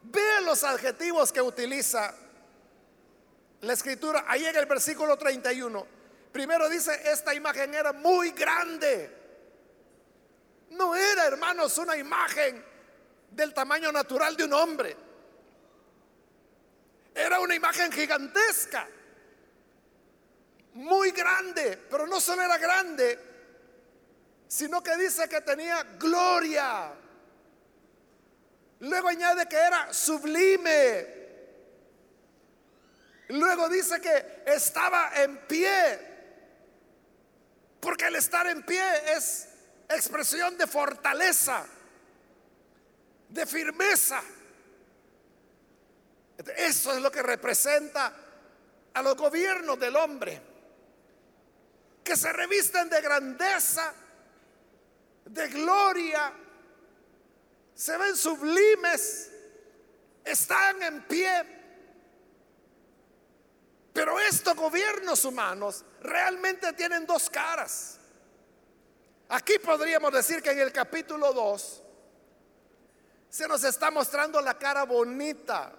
ve 0.03 0.41
los 0.45 0.65
adjetivos 0.65 1.33
que 1.33 1.43
utiliza 1.43 2.15
la 3.61 3.73
escritura 3.73 4.25
ahí 4.27 4.45
en 4.45 4.57
el 4.57 4.67
versículo 4.67 5.17
31. 5.17 5.87
Primero 6.33 6.69
dice, 6.69 7.11
esta 7.11 7.35
imagen 7.35 7.75
era 7.75 7.93
muy 7.93 8.31
grande. 8.31 9.17
No 10.71 10.95
era, 10.95 11.27
hermanos, 11.27 11.77
una 11.79 11.97
imagen 11.97 12.65
del 13.31 13.53
tamaño 13.53 13.91
natural 13.91 14.37
de 14.37 14.45
un 14.45 14.53
hombre. 14.53 14.97
Era 17.15 17.41
una 17.41 17.55
imagen 17.55 17.91
gigantesca 17.91 18.89
muy 20.75 21.11
grande, 21.11 21.77
pero 21.91 22.07
no 22.07 22.21
solo 22.21 22.43
era 22.43 22.57
grande, 22.59 23.19
sino 24.47 24.83
que 24.83 24.97
dice 24.97 25.29
que 25.29 25.41
tenía 25.41 25.83
gloria. 25.99 26.93
Luego 28.81 29.09
añade 29.09 29.47
que 29.47 29.57
era 29.57 29.93
sublime. 29.93 31.19
Luego 33.29 33.69
dice 33.69 34.01
que 34.01 34.43
estaba 34.47 35.13
en 35.17 35.39
pie. 35.47 36.09
Porque 37.81 38.07
el 38.07 38.17
estar 38.17 38.47
en 38.47 38.63
pie 38.63 38.83
es 39.17 39.49
expresión 39.89 40.57
de 40.57 40.67
fortaleza, 40.67 41.65
de 43.29 43.47
firmeza. 43.47 44.23
Eso 46.57 46.93
es 46.93 47.03
lo 47.03 47.11
que 47.11 47.23
representa 47.23 48.13
a 48.95 49.03
los 49.03 49.17
gobiernos 49.17 49.79
del 49.79 49.97
hombre 49.97 50.49
que 52.09 52.17
se 52.17 52.33
revisten 52.33 52.89
de 52.89 53.03
grandeza, 53.03 53.93
de 55.27 55.49
gloria, 55.49 56.33
se 57.79 57.97
ven 57.97 58.17
sublimes, 58.17 59.31
están 60.25 60.83
en 60.83 61.07
pie. 61.07 61.31
Pero 63.93 64.19
estos 64.19 64.57
gobiernos 64.57 65.25
humanos 65.25 65.85
realmente 66.01 66.73
tienen 66.73 67.07
dos 67.07 67.31
caras. 67.31 68.01
Aquí 69.29 69.61
podríamos 69.61 70.13
decir 70.13 70.43
que 70.43 70.51
en 70.51 70.59
el 70.59 70.73
capítulo 70.73 71.33
2 71.33 71.83
se 73.29 73.47
nos 73.47 73.63
está 73.63 73.93
mostrando 73.93 74.41
la 74.41 74.59
cara 74.59 74.83
bonita 74.83 75.73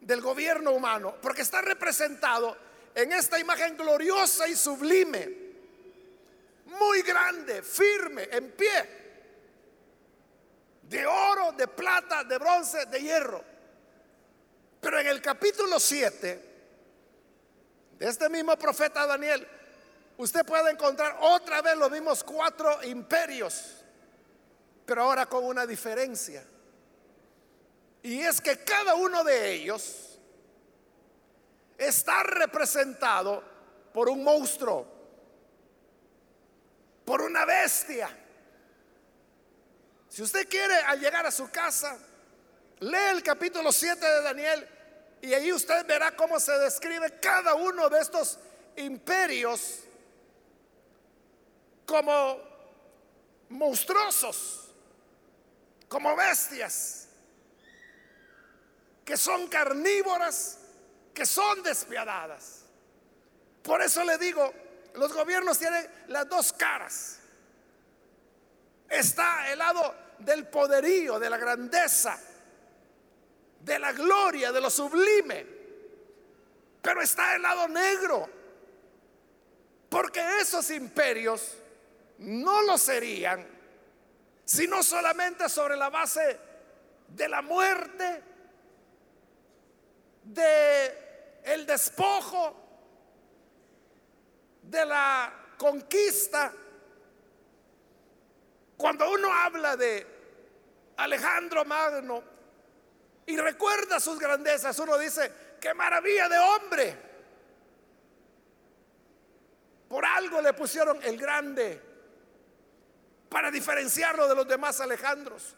del 0.00 0.22
gobierno 0.22 0.72
humano, 0.72 1.16
porque 1.20 1.42
está 1.42 1.60
representado 1.60 2.56
en 2.94 3.12
esta 3.12 3.38
imagen 3.38 3.76
gloriosa 3.76 4.48
y 4.48 4.56
sublime, 4.56 5.42
muy 6.64 7.02
grande, 7.02 7.62
firme, 7.62 8.28
en 8.32 8.52
pie, 8.52 9.01
de 10.92 11.06
oro, 11.06 11.52
de 11.52 11.66
plata, 11.66 12.22
de 12.22 12.36
bronce, 12.36 12.84
de 12.84 13.00
hierro. 13.00 13.42
Pero 14.78 15.00
en 15.00 15.06
el 15.06 15.22
capítulo 15.22 15.80
7 15.80 16.50
de 17.98 18.06
este 18.06 18.28
mismo 18.28 18.58
profeta 18.58 19.06
Daniel, 19.06 19.46
usted 20.18 20.44
puede 20.44 20.70
encontrar 20.70 21.16
otra 21.20 21.62
vez 21.62 21.76
los 21.78 21.90
mismos 21.90 22.22
cuatro 22.22 22.82
imperios, 22.84 23.82
pero 24.84 25.04
ahora 25.04 25.24
con 25.24 25.44
una 25.44 25.66
diferencia. 25.66 26.44
Y 28.02 28.20
es 28.20 28.42
que 28.42 28.62
cada 28.62 28.94
uno 28.94 29.24
de 29.24 29.50
ellos 29.50 30.18
está 31.78 32.22
representado 32.22 33.42
por 33.94 34.10
un 34.10 34.22
monstruo, 34.22 34.86
por 37.06 37.22
una 37.22 37.46
bestia. 37.46 38.18
Si 40.12 40.20
usted 40.22 40.46
quiere 40.46 40.74
al 40.74 41.00
llegar 41.00 41.24
a 41.24 41.30
su 41.30 41.50
casa, 41.50 41.96
lee 42.80 43.12
el 43.12 43.22
capítulo 43.22 43.72
7 43.72 44.04
de 44.04 44.20
Daniel 44.20 44.68
y 45.22 45.32
ahí 45.32 45.50
usted 45.50 45.86
verá 45.86 46.14
cómo 46.14 46.38
se 46.38 46.52
describe 46.58 47.18
cada 47.18 47.54
uno 47.54 47.88
de 47.88 47.98
estos 47.98 48.38
imperios 48.76 49.78
como 51.86 52.38
monstruosos, 53.48 54.68
como 55.88 56.14
bestias, 56.14 57.08
que 59.06 59.16
son 59.16 59.48
carnívoras 59.48 60.58
que 61.14 61.24
son 61.24 61.62
despiadadas. 61.62 62.66
Por 63.62 63.80
eso 63.80 64.04
le 64.04 64.18
digo, 64.18 64.52
los 64.92 65.10
gobiernos 65.14 65.58
tienen 65.58 65.90
las 66.08 66.28
dos 66.28 66.52
caras. 66.52 67.18
Está 68.90 69.50
el 69.50 69.58
lado 69.58 70.01
del 70.18 70.46
poderío, 70.46 71.18
de 71.18 71.30
la 71.30 71.36
grandeza, 71.36 72.18
de 73.60 73.78
la 73.78 73.92
gloria, 73.92 74.52
de 74.52 74.60
lo 74.60 74.70
sublime. 74.70 75.46
Pero 76.80 77.00
está 77.00 77.36
el 77.36 77.42
lado 77.42 77.68
negro. 77.68 78.28
Porque 79.88 80.40
esos 80.40 80.70
imperios 80.70 81.54
no 82.18 82.62
lo 82.62 82.78
serían, 82.78 83.46
sino 84.44 84.82
solamente 84.82 85.48
sobre 85.48 85.76
la 85.76 85.90
base 85.90 86.38
de 87.08 87.28
la 87.28 87.42
muerte, 87.42 88.22
de 90.24 91.40
el 91.44 91.66
despojo, 91.66 92.56
de 94.62 94.86
la 94.86 95.32
conquista. 95.58 96.52
Cuando 98.82 99.08
uno 99.12 99.32
habla 99.32 99.76
de 99.76 100.04
Alejandro 100.96 101.64
Magno 101.64 102.20
y 103.24 103.36
recuerda 103.36 104.00
sus 104.00 104.18
grandezas, 104.18 104.76
uno 104.80 104.98
dice, 104.98 105.32
qué 105.60 105.72
maravilla 105.72 106.28
de 106.28 106.38
hombre. 106.40 106.96
Por 109.88 110.04
algo 110.04 110.40
le 110.40 110.52
pusieron 110.54 111.00
el 111.04 111.16
grande 111.16 111.80
para 113.28 113.52
diferenciarlo 113.52 114.26
de 114.26 114.34
los 114.34 114.48
demás 114.48 114.80
Alejandros. 114.80 115.54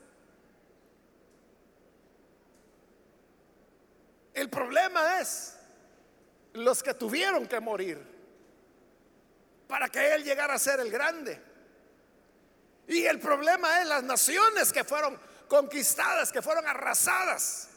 El 4.35 4.51
problema 4.51 5.19
es 5.23 5.57
los 6.53 6.83
que 6.83 6.93
tuvieron 6.93 7.47
que 7.47 7.59
morir 7.59 8.07
para 9.67 9.89
que 9.89 10.13
Él 10.15 10.25
llegara 10.25 10.53
a 10.53 10.59
ser 10.59 10.81
el 10.81 10.91
grande. 10.91 11.54
Y 12.87 13.05
el 13.05 13.19
problema 13.19 13.81
es 13.81 13.89
las 13.89 14.03
naciones 14.03 14.73
que 14.73 14.85
fueron 14.85 15.19
conquistadas, 15.49 16.31
que 16.31 16.43
fueron 16.43 16.67
arrasadas, 16.67 17.69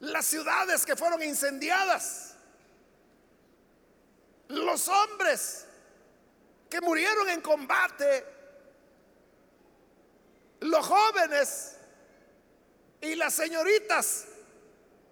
las 0.00 0.26
ciudades 0.26 0.84
que 0.84 0.96
fueron 0.96 1.22
incendiadas, 1.22 2.34
los 4.48 4.88
hombres 4.88 5.66
que 6.68 6.80
murieron 6.80 7.28
en 7.30 7.40
combate, 7.40 8.24
los 10.60 10.86
jóvenes 10.86 11.76
y 13.00 13.14
las 13.14 13.34
señoritas 13.34 14.26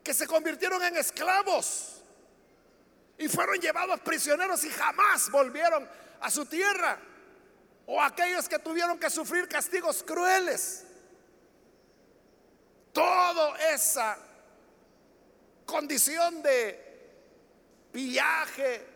que 0.02 0.12
se 0.12 0.26
convirtieron 0.26 0.82
en 0.82 0.96
esclavos 0.96 2.02
y 3.16 3.28
fueron 3.28 3.58
llevados 3.58 4.00
prisioneros 4.00 4.64
y 4.64 4.70
jamás 4.70 5.30
volvieron 5.30 5.88
a 6.20 6.30
su 6.30 6.46
tierra, 6.46 6.98
o 7.86 8.00
aquellos 8.00 8.48
que 8.48 8.58
tuvieron 8.58 8.98
que 8.98 9.10
sufrir 9.10 9.48
castigos 9.48 10.02
crueles. 10.02 10.84
Toda 12.92 13.58
esa 13.72 14.16
condición 15.66 16.42
de 16.42 16.84
pillaje, 17.92 18.86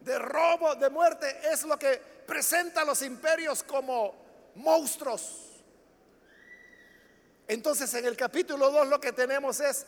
de 0.00 0.18
robo, 0.18 0.74
de 0.74 0.88
muerte, 0.90 1.38
es 1.50 1.64
lo 1.64 1.78
que 1.78 1.96
presenta 2.26 2.82
a 2.82 2.84
los 2.84 3.02
imperios 3.02 3.62
como 3.62 4.14
monstruos. 4.54 5.62
Entonces 7.46 7.92
en 7.94 8.04
el 8.04 8.16
capítulo 8.16 8.70
2 8.70 8.88
lo 8.88 9.00
que 9.00 9.12
tenemos 9.12 9.60
es 9.60 9.86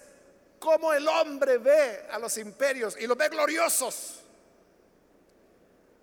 cómo 0.59 0.93
el 0.93 1.07
hombre 1.09 1.59
ve 1.59 2.07
a 2.11 2.19
los 2.19 2.37
imperios 2.39 2.97
y 2.99 3.07
los 3.07 3.17
ve 3.17 3.29
gloriosos. 3.29 4.21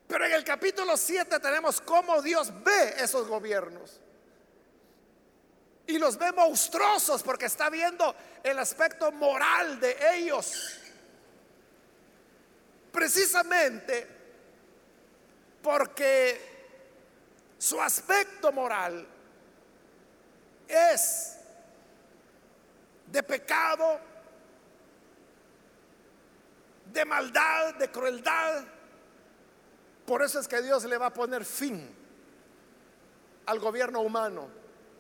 Pero 0.08 0.26
en 0.26 0.32
el 0.32 0.44
capítulo 0.44 0.96
7 0.96 1.40
tenemos 1.40 1.82
cómo 1.82 2.22
Dios 2.22 2.52
ve 2.64 2.96
esos 2.98 3.28
gobiernos. 3.28 4.00
Y 5.86 5.98
los 5.98 6.18
ve 6.18 6.32
monstruosos 6.32 7.24
porque 7.24 7.46
está 7.46 7.70
viendo 7.70 8.16
el 8.44 8.58
aspecto 8.60 9.12
moral 9.12 9.80
de 9.80 9.98
ellos. 10.16 10.80
Precisamente 12.92 14.08
porque 15.62 16.58
su 17.58 17.82
aspecto 17.82 18.52
moral 18.52 19.06
es 20.68 21.38
de 23.08 23.24
pecado, 23.24 24.00
de 26.92 27.06
maldad, 27.06 27.76
de 27.76 27.90
crueldad. 27.90 28.64
Por 30.08 30.24
eso 30.24 30.40
es 30.40 30.48
que 30.48 30.62
Dios 30.62 30.86
le 30.86 30.98
va 30.98 31.08
a 31.08 31.14
poner 31.14 31.44
fin 31.44 31.94
al 33.46 33.60
gobierno 33.60 34.00
humano. 34.00 34.48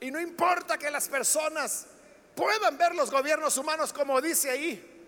Y 0.02 0.12
no 0.12 0.20
importa 0.20 0.78
que 0.78 0.92
las 0.92 1.08
personas 1.08 1.88
puedan 2.36 2.78
ver 2.78 2.94
los 2.94 3.10
gobiernos 3.10 3.56
humanos 3.56 3.94
como 3.94 4.20
dice 4.20 4.50
ahí, 4.50 5.06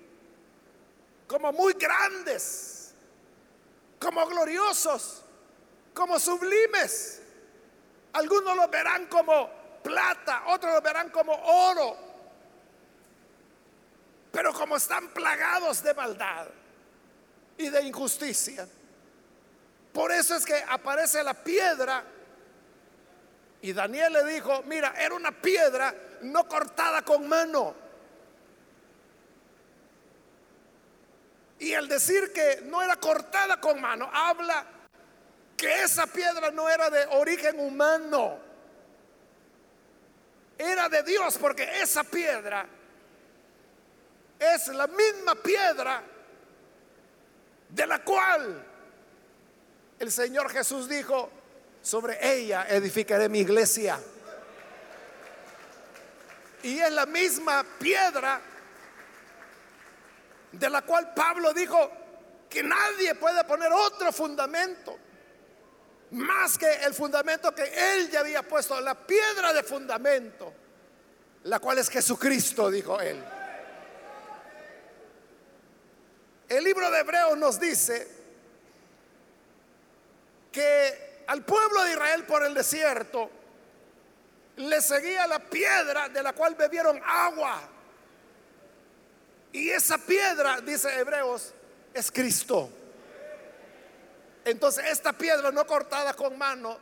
como 1.27 1.51
muy 1.51 1.73
grandes, 1.73 2.93
como 3.99 4.25
gloriosos, 4.25 5.21
como 5.93 6.17
sublimes. 6.17 7.21
Algunos 8.13 8.55
los 8.55 8.71
verán 8.71 9.07
como 9.07 9.49
plata, 9.83 10.43
otros 10.47 10.75
los 10.75 10.81
verán 10.81 11.09
como 11.09 11.33
oro, 11.33 11.97
pero 14.31 14.53
como 14.53 14.77
están 14.77 15.09
plagados 15.09 15.83
de 15.83 15.93
maldad 15.93 16.47
y 17.57 17.67
de 17.67 17.83
injusticia. 17.83 18.65
Por 19.93 20.11
eso 20.11 20.35
es 20.35 20.45
que 20.45 20.63
aparece 20.67 21.23
la 21.23 21.33
piedra. 21.33 22.03
Y 23.61 23.73
Daniel 23.73 24.13
le 24.13 24.23
dijo, 24.25 24.63
mira, 24.63 24.93
era 24.97 25.15
una 25.15 25.31
piedra 25.31 25.93
no 26.21 26.47
cortada 26.47 27.01
con 27.01 27.27
mano. 27.27 27.75
Y 31.59 31.73
el 31.73 31.87
decir 31.87 32.31
que 32.31 32.61
no 32.63 32.81
era 32.81 32.95
cortada 32.95 33.59
con 33.59 33.81
mano, 33.81 34.09
habla 34.13 34.65
que 35.57 35.83
esa 35.83 36.07
piedra 36.07 36.51
no 36.51 36.69
era 36.69 36.89
de 36.89 37.05
origen 37.07 37.59
humano. 37.59 38.39
Era 40.57 40.87
de 40.87 41.03
Dios 41.03 41.37
porque 41.37 41.81
esa 41.81 42.03
piedra 42.03 42.65
es 44.39 44.67
la 44.69 44.87
misma 44.87 45.35
piedra 45.35 46.01
de 47.67 47.87
la 47.87 48.03
cual 48.03 48.65
el 49.99 50.11
Señor 50.11 50.49
Jesús 50.49 50.87
dijo, 50.87 51.29
sobre 51.81 52.17
ella 52.21 52.65
edificaré 52.69 53.29
mi 53.29 53.39
iglesia. 53.39 53.99
Y 56.63 56.79
es 56.79 56.91
la 56.91 57.05
misma 57.05 57.65
piedra 57.77 58.41
de 60.51 60.69
la 60.69 60.81
cual 60.81 61.13
Pablo 61.13 61.53
dijo 61.53 61.91
que 62.49 62.63
nadie 62.63 63.15
puede 63.15 63.43
poner 63.43 63.71
otro 63.71 64.11
fundamento 64.11 64.97
más 66.11 66.57
que 66.57 66.71
el 66.85 66.93
fundamento 66.93 67.53
que 67.53 67.63
él 67.63 68.09
ya 68.09 68.21
había 68.21 68.41
puesto, 68.41 68.79
la 68.81 68.95
piedra 68.95 69.53
de 69.53 69.63
fundamento, 69.63 70.53
la 71.43 71.59
cual 71.59 71.77
es 71.77 71.89
Jesucristo, 71.89 72.71
dijo 72.71 72.99
él. 72.99 73.23
El 76.47 76.63
libro 76.63 76.89
de 76.89 76.99
Hebreos 76.99 77.37
nos 77.37 77.59
dice 77.59 78.18
que 80.51 81.23
al 81.27 81.43
pueblo 81.43 81.83
de 81.83 81.91
Israel 81.91 82.25
por 82.25 82.43
el 82.43 82.53
desierto 82.53 83.29
le 84.57 84.81
seguía 84.81 85.27
la 85.27 85.39
piedra 85.39 86.09
de 86.09 86.21
la 86.21 86.33
cual 86.33 86.55
bebieron 86.55 86.99
agua. 87.05 87.61
Y 89.51 89.69
esa 89.69 89.97
piedra, 89.97 90.61
dice 90.61 90.93
Hebreos, 90.99 91.53
es 91.93 92.11
Cristo. 92.11 92.69
Entonces 94.45 94.85
esta 94.87 95.13
piedra 95.13 95.51
no 95.51 95.65
cortada 95.65 96.13
con 96.13 96.37
mano 96.37 96.77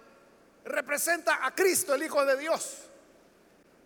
representa 0.66 1.46
a 1.46 1.54
Cristo, 1.54 1.94
el 1.94 2.04
Hijo 2.04 2.26
de 2.26 2.38
Dios. 2.38 2.84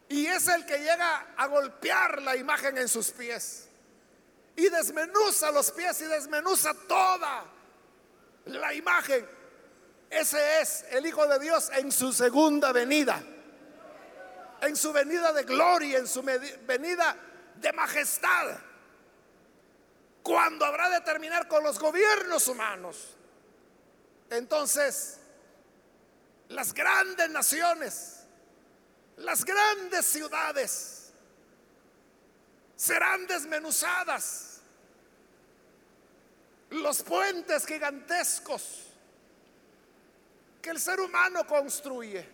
Y 0.09 0.25
es 0.27 0.47
el 0.47 0.65
que 0.65 0.77
llega 0.77 1.33
a 1.37 1.47
golpear 1.47 2.21
la 2.21 2.35
imagen 2.35 2.77
en 2.77 2.87
sus 2.87 3.11
pies 3.11 3.67
y 4.55 4.69
desmenuza 4.69 5.51
los 5.51 5.71
pies 5.71 6.01
y 6.01 6.05
desmenuza 6.05 6.73
toda 6.87 7.45
la 8.45 8.73
imagen. 8.73 9.40
Ese 10.11 10.59
es 10.59 10.83
el 10.89 11.05
Hijo 11.05 11.25
de 11.25 11.39
Dios 11.39 11.71
en 11.73 11.89
su 11.89 12.11
segunda 12.11 12.73
venida, 12.73 13.23
en 14.59 14.75
su 14.75 14.91
venida 14.91 15.31
de 15.31 15.43
gloria, 15.43 15.99
en 15.99 16.07
su 16.07 16.21
venida 16.21 17.15
de 17.55 17.71
majestad, 17.71 18.57
cuando 20.21 20.65
habrá 20.65 20.89
de 20.89 20.99
terminar 20.99 21.47
con 21.47 21.63
los 21.63 21.79
gobiernos 21.79 22.45
humanos. 22.49 23.15
Entonces, 24.29 25.17
las 26.49 26.73
grandes 26.73 27.29
naciones, 27.29 28.25
las 29.15 29.45
grandes 29.45 30.05
ciudades, 30.05 31.13
serán 32.75 33.27
desmenuzadas. 33.27 34.59
Los 36.69 37.01
puentes 37.01 37.65
gigantescos 37.65 38.90
que 40.61 40.69
el 40.69 40.79
ser 40.79 40.99
humano 40.99 41.45
construye. 41.45 42.25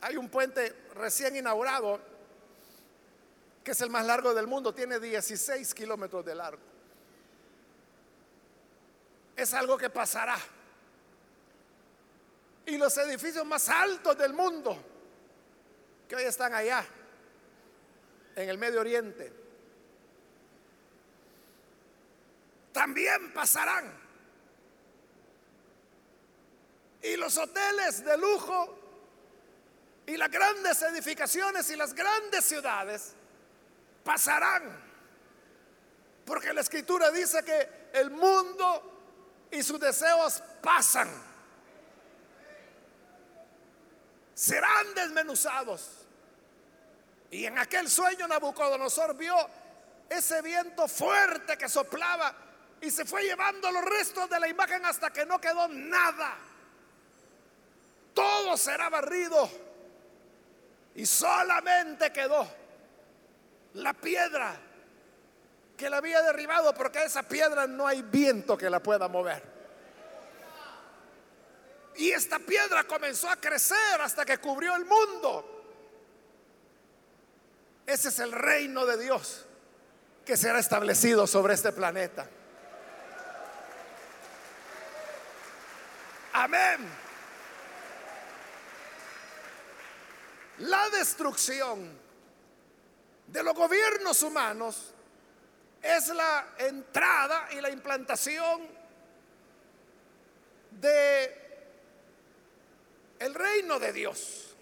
Hay 0.00 0.16
un 0.16 0.28
puente 0.28 0.74
recién 0.94 1.36
inaugurado 1.36 2.00
que 3.66 3.72
es 3.72 3.80
el 3.80 3.90
más 3.90 4.06
largo 4.06 4.32
del 4.32 4.46
mundo, 4.46 4.72
tiene 4.72 5.00
16 5.00 5.74
kilómetros 5.74 6.24
de 6.24 6.36
largo. 6.36 6.62
Es 9.34 9.52
algo 9.54 9.76
que 9.76 9.90
pasará. 9.90 10.38
Y 12.64 12.76
los 12.76 12.96
edificios 12.96 13.44
más 13.44 13.68
altos 13.68 14.16
del 14.16 14.32
mundo 14.34 14.78
que 16.08 16.14
hoy 16.14 16.22
están 16.22 16.54
allá, 16.54 16.86
en 18.36 18.48
el 18.48 18.56
Medio 18.56 18.80
Oriente, 18.80 19.32
también 22.72 23.32
pasarán. 23.32 24.05
Y 27.12 27.16
los 27.16 27.36
hoteles 27.36 28.04
de 28.04 28.16
lujo 28.16 28.78
y 30.06 30.16
las 30.16 30.30
grandes 30.30 30.80
edificaciones 30.82 31.70
y 31.70 31.76
las 31.76 31.94
grandes 31.94 32.44
ciudades 32.44 33.12
pasarán. 34.04 34.84
Porque 36.24 36.52
la 36.52 36.60
escritura 36.60 37.10
dice 37.10 37.44
que 37.44 37.90
el 37.92 38.10
mundo 38.10 39.46
y 39.50 39.62
sus 39.62 39.78
deseos 39.78 40.42
pasan 40.62 41.08
serán 44.36 44.94
desmenuzados. 44.94 46.06
Y 47.30 47.46
en 47.46 47.58
aquel 47.58 47.90
sueño 47.90 48.28
Nabucodonosor 48.28 49.16
vio 49.16 49.34
ese 50.08 50.42
viento 50.42 50.86
fuerte 50.86 51.56
que 51.56 51.68
soplaba 51.68 52.34
y 52.80 52.90
se 52.90 53.04
fue 53.04 53.24
llevando 53.24 53.72
los 53.72 53.84
restos 53.84 54.28
de 54.28 54.38
la 54.38 54.46
imagen 54.46 54.84
hasta 54.84 55.10
que 55.10 55.24
no 55.24 55.40
quedó 55.40 55.66
nada. 55.68 56.36
Todo 58.16 58.56
será 58.56 58.88
barrido 58.88 59.46
y 60.94 61.04
solamente 61.04 62.10
quedó 62.14 62.48
la 63.74 63.92
piedra 63.92 64.56
que 65.76 65.90
la 65.90 65.98
había 65.98 66.22
derribado 66.22 66.72
porque 66.72 67.04
esa 67.04 67.24
piedra 67.24 67.66
no 67.66 67.86
hay 67.86 68.00
viento 68.00 68.56
que 68.56 68.70
la 68.70 68.82
pueda 68.82 69.06
mover. 69.06 69.42
Y 71.96 72.10
esta 72.10 72.38
piedra 72.38 72.84
comenzó 72.84 73.28
a 73.28 73.36
crecer 73.36 74.00
hasta 74.00 74.24
que 74.24 74.38
cubrió 74.38 74.74
el 74.76 74.86
mundo. 74.86 75.52
Ese 77.84 78.08
es 78.08 78.18
el 78.18 78.32
reino 78.32 78.86
de 78.86 78.96
Dios 78.96 79.44
que 80.24 80.38
será 80.38 80.58
establecido 80.58 81.26
sobre 81.26 81.52
este 81.52 81.70
planeta. 81.70 82.26
Amén. 86.32 87.05
La 90.58 90.88
destrucción 90.90 91.98
de 93.26 93.42
los 93.42 93.54
gobiernos 93.54 94.22
humanos 94.22 94.94
es 95.82 96.08
la 96.08 96.54
entrada 96.58 97.48
y 97.52 97.60
la 97.60 97.70
implantación 97.70 98.66
de 100.70 101.46
el 103.18 103.34
reino 103.34 103.78
de 103.78 103.92
Dios. 103.92 104.54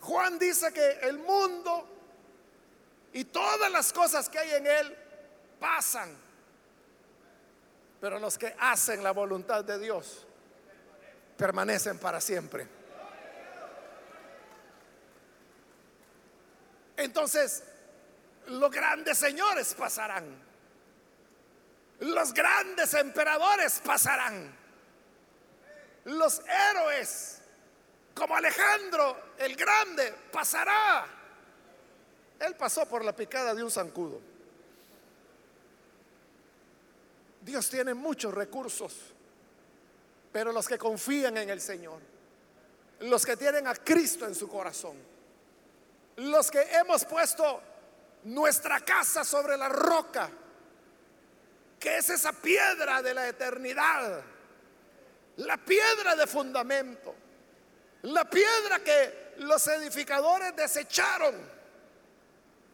Juan 0.00 0.38
dice 0.38 0.72
que 0.72 1.00
el 1.02 1.18
mundo 1.18 1.88
y 3.12 3.24
todas 3.24 3.70
las 3.70 3.92
cosas 3.92 4.28
que 4.28 4.38
hay 4.38 4.50
en 4.50 4.66
él 4.66 4.96
pasan, 5.58 6.16
pero 8.00 8.18
los 8.18 8.36
que 8.38 8.54
hacen 8.58 9.02
la 9.02 9.12
voluntad 9.12 9.64
de 9.64 9.78
Dios 9.78 10.26
permanecen 11.36 11.98
para 11.98 12.20
siempre. 12.20 12.75
Entonces, 16.96 17.62
los 18.48 18.70
grandes 18.70 19.18
señores 19.18 19.74
pasarán. 19.74 20.24
Los 22.00 22.32
grandes 22.32 22.94
emperadores 22.94 23.80
pasarán. 23.84 24.54
Los 26.04 26.40
héroes, 26.40 27.38
como 28.14 28.36
Alejandro 28.36 29.34
el 29.38 29.56
Grande, 29.56 30.14
pasará. 30.32 31.06
Él 32.38 32.54
pasó 32.54 32.86
por 32.86 33.04
la 33.04 33.14
picada 33.14 33.54
de 33.54 33.62
un 33.62 33.70
zancudo. 33.70 34.20
Dios 37.40 37.68
tiene 37.70 37.94
muchos 37.94 38.34
recursos, 38.34 38.94
pero 40.32 40.52
los 40.52 40.66
que 40.66 40.76
confían 40.76 41.36
en 41.36 41.48
el 41.48 41.60
Señor, 41.60 42.00
los 43.00 43.24
que 43.24 43.36
tienen 43.36 43.66
a 43.68 43.74
Cristo 43.74 44.26
en 44.26 44.34
su 44.34 44.48
corazón, 44.48 44.96
los 46.16 46.50
que 46.50 46.62
hemos 46.62 47.04
puesto 47.04 47.62
nuestra 48.24 48.80
casa 48.80 49.24
sobre 49.24 49.56
la 49.56 49.68
roca, 49.68 50.28
que 51.78 51.98
es 51.98 52.10
esa 52.10 52.32
piedra 52.32 53.02
de 53.02 53.14
la 53.14 53.28
eternidad, 53.28 54.22
la 55.36 55.56
piedra 55.58 56.16
de 56.16 56.26
fundamento, 56.26 57.14
la 58.02 58.24
piedra 58.24 58.80
que 58.80 59.34
los 59.38 59.66
edificadores 59.68 60.56
desecharon, 60.56 61.34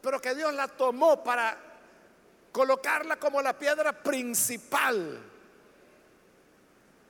pero 0.00 0.20
que 0.20 0.34
Dios 0.34 0.54
la 0.54 0.68
tomó 0.68 1.22
para 1.22 1.56
colocarla 2.52 3.16
como 3.16 3.42
la 3.42 3.58
piedra 3.58 3.92
principal, 3.92 5.20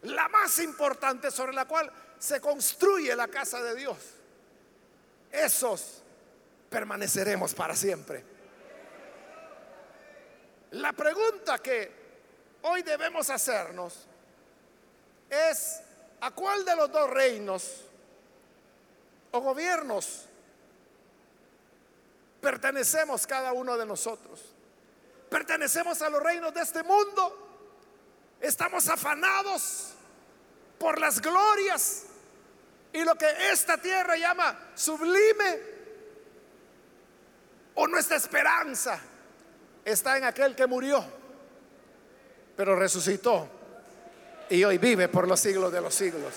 la 0.02 0.28
más 0.28 0.58
importante 0.60 1.30
sobre 1.30 1.52
la 1.52 1.66
cual 1.66 1.92
se 2.18 2.40
construye 2.40 3.14
la 3.14 3.28
casa 3.28 3.62
de 3.62 3.74
Dios. 3.74 3.96
Esos 5.30 6.01
permaneceremos 6.72 7.54
para 7.54 7.76
siempre. 7.76 8.24
La 10.72 10.92
pregunta 10.94 11.58
que 11.58 11.92
hoy 12.62 12.82
debemos 12.82 13.28
hacernos 13.28 14.08
es, 15.28 15.82
¿a 16.22 16.30
cuál 16.30 16.64
de 16.64 16.74
los 16.74 16.90
dos 16.90 17.10
reinos 17.10 17.84
o 19.30 19.40
gobiernos 19.40 20.24
pertenecemos 22.40 23.26
cada 23.26 23.52
uno 23.52 23.76
de 23.76 23.84
nosotros? 23.84 24.40
¿Pertenecemos 25.28 26.00
a 26.00 26.08
los 26.08 26.22
reinos 26.22 26.54
de 26.54 26.62
este 26.62 26.82
mundo? 26.82 27.50
¿Estamos 28.40 28.88
afanados 28.88 29.92
por 30.78 30.98
las 30.98 31.20
glorias 31.20 32.04
y 32.94 33.04
lo 33.04 33.14
que 33.14 33.26
esta 33.50 33.76
tierra 33.76 34.16
llama 34.16 34.72
sublime? 34.74 35.81
¿O 37.74 37.86
nuestra 37.88 38.16
esperanza 38.16 39.00
está 39.84 40.16
en 40.16 40.24
aquel 40.24 40.54
que 40.54 40.66
murió, 40.66 41.04
pero 42.56 42.76
resucitó 42.76 43.48
y 44.48 44.64
hoy 44.64 44.78
vive 44.78 45.08
por 45.08 45.26
los 45.26 45.40
siglos 45.40 45.72
de 45.72 45.80
los 45.80 45.94
siglos. 45.94 46.34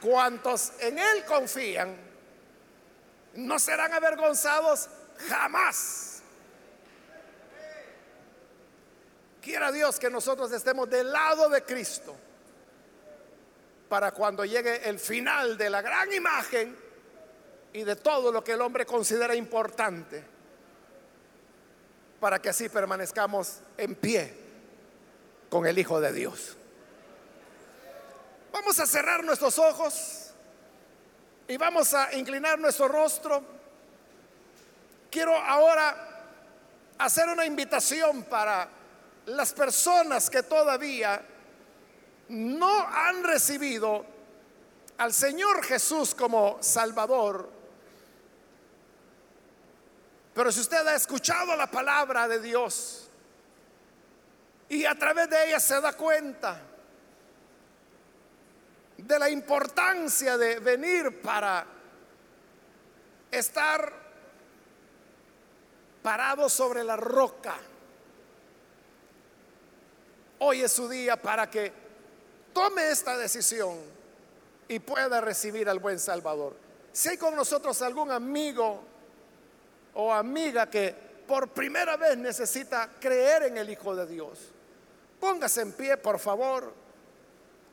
Cuantos 0.00 0.72
en 0.80 0.98
Él 0.98 1.24
confían, 1.24 1.96
no 3.34 3.58
serán 3.58 3.92
avergonzados 3.92 4.88
jamás. 5.28 6.22
Quiera 9.40 9.72
Dios 9.72 9.98
que 9.98 10.10
nosotros 10.10 10.52
estemos 10.52 10.90
del 10.90 11.10
lado 11.10 11.48
de 11.48 11.62
Cristo 11.62 12.14
para 13.92 14.12
cuando 14.12 14.42
llegue 14.46 14.88
el 14.88 14.98
final 14.98 15.58
de 15.58 15.68
la 15.68 15.82
gran 15.82 16.10
imagen 16.10 16.74
y 17.74 17.84
de 17.84 17.94
todo 17.96 18.32
lo 18.32 18.42
que 18.42 18.52
el 18.52 18.62
hombre 18.62 18.86
considera 18.86 19.34
importante, 19.34 20.24
para 22.18 22.40
que 22.40 22.48
así 22.48 22.70
permanezcamos 22.70 23.58
en 23.76 23.94
pie 23.96 24.34
con 25.50 25.66
el 25.66 25.78
Hijo 25.78 26.00
de 26.00 26.10
Dios. 26.10 26.56
Vamos 28.50 28.80
a 28.80 28.86
cerrar 28.86 29.22
nuestros 29.24 29.58
ojos 29.58 30.30
y 31.46 31.58
vamos 31.58 31.92
a 31.92 32.14
inclinar 32.14 32.58
nuestro 32.58 32.88
rostro. 32.88 33.44
Quiero 35.10 35.36
ahora 35.36 36.30
hacer 36.96 37.28
una 37.28 37.44
invitación 37.44 38.22
para 38.22 38.66
las 39.26 39.52
personas 39.52 40.30
que 40.30 40.42
todavía 40.44 41.26
no 42.28 42.86
han 42.86 43.24
recibido 43.24 44.04
al 44.98 45.12
Señor 45.12 45.64
Jesús 45.64 46.14
como 46.14 46.58
Salvador, 46.60 47.48
pero 50.34 50.50
si 50.50 50.60
usted 50.60 50.86
ha 50.86 50.94
escuchado 50.94 51.54
la 51.56 51.70
palabra 51.70 52.26
de 52.26 52.40
Dios 52.40 53.10
y 54.68 54.84
a 54.86 54.94
través 54.94 55.28
de 55.28 55.48
ella 55.48 55.60
se 55.60 55.80
da 55.80 55.92
cuenta 55.92 56.60
de 58.96 59.18
la 59.18 59.28
importancia 59.28 60.38
de 60.38 60.58
venir 60.60 61.20
para 61.20 61.66
estar 63.30 63.92
parado 66.02 66.48
sobre 66.48 66.82
la 66.82 66.96
roca, 66.96 67.56
hoy 70.38 70.62
es 70.62 70.72
su 70.72 70.88
día 70.88 71.20
para 71.20 71.50
que 71.50 71.81
tome 72.52 72.90
esta 72.90 73.16
decisión 73.16 73.78
y 74.68 74.78
pueda 74.78 75.20
recibir 75.20 75.68
al 75.68 75.78
buen 75.78 75.98
Salvador. 75.98 76.54
Si 76.92 77.08
hay 77.08 77.16
con 77.16 77.34
nosotros 77.34 77.80
algún 77.82 78.10
amigo 78.10 78.82
o 79.94 80.12
amiga 80.12 80.68
que 80.68 80.94
por 81.26 81.48
primera 81.48 81.96
vez 81.96 82.16
necesita 82.16 82.90
creer 83.00 83.44
en 83.44 83.58
el 83.58 83.70
Hijo 83.70 83.94
de 83.94 84.06
Dios, 84.06 84.38
póngase 85.20 85.62
en 85.62 85.72
pie, 85.72 85.96
por 85.96 86.18
favor, 86.18 86.72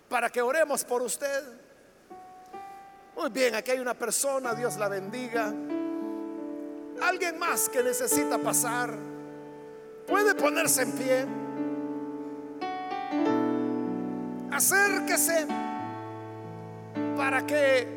para 0.07 0.29
que 0.29 0.41
oremos 0.41 0.83
por 0.83 1.01
usted. 1.01 1.43
Muy 3.15 3.29
bien, 3.29 3.55
aquí 3.55 3.71
hay 3.71 3.79
una 3.79 3.93
persona, 3.93 4.53
Dios 4.53 4.77
la 4.77 4.87
bendiga. 4.87 5.53
Alguien 7.01 7.37
más 7.37 7.69
que 7.69 7.83
necesita 7.83 8.37
pasar, 8.37 8.93
puede 10.07 10.35
ponerse 10.35 10.81
en 10.83 10.91
pie. 10.93 11.38
Acérquese 14.59 15.47
para 17.15 17.45
que 17.45 17.87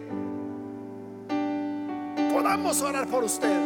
podamos 2.33 2.81
orar 2.83 3.09
por 3.09 3.25
usted. 3.25 3.61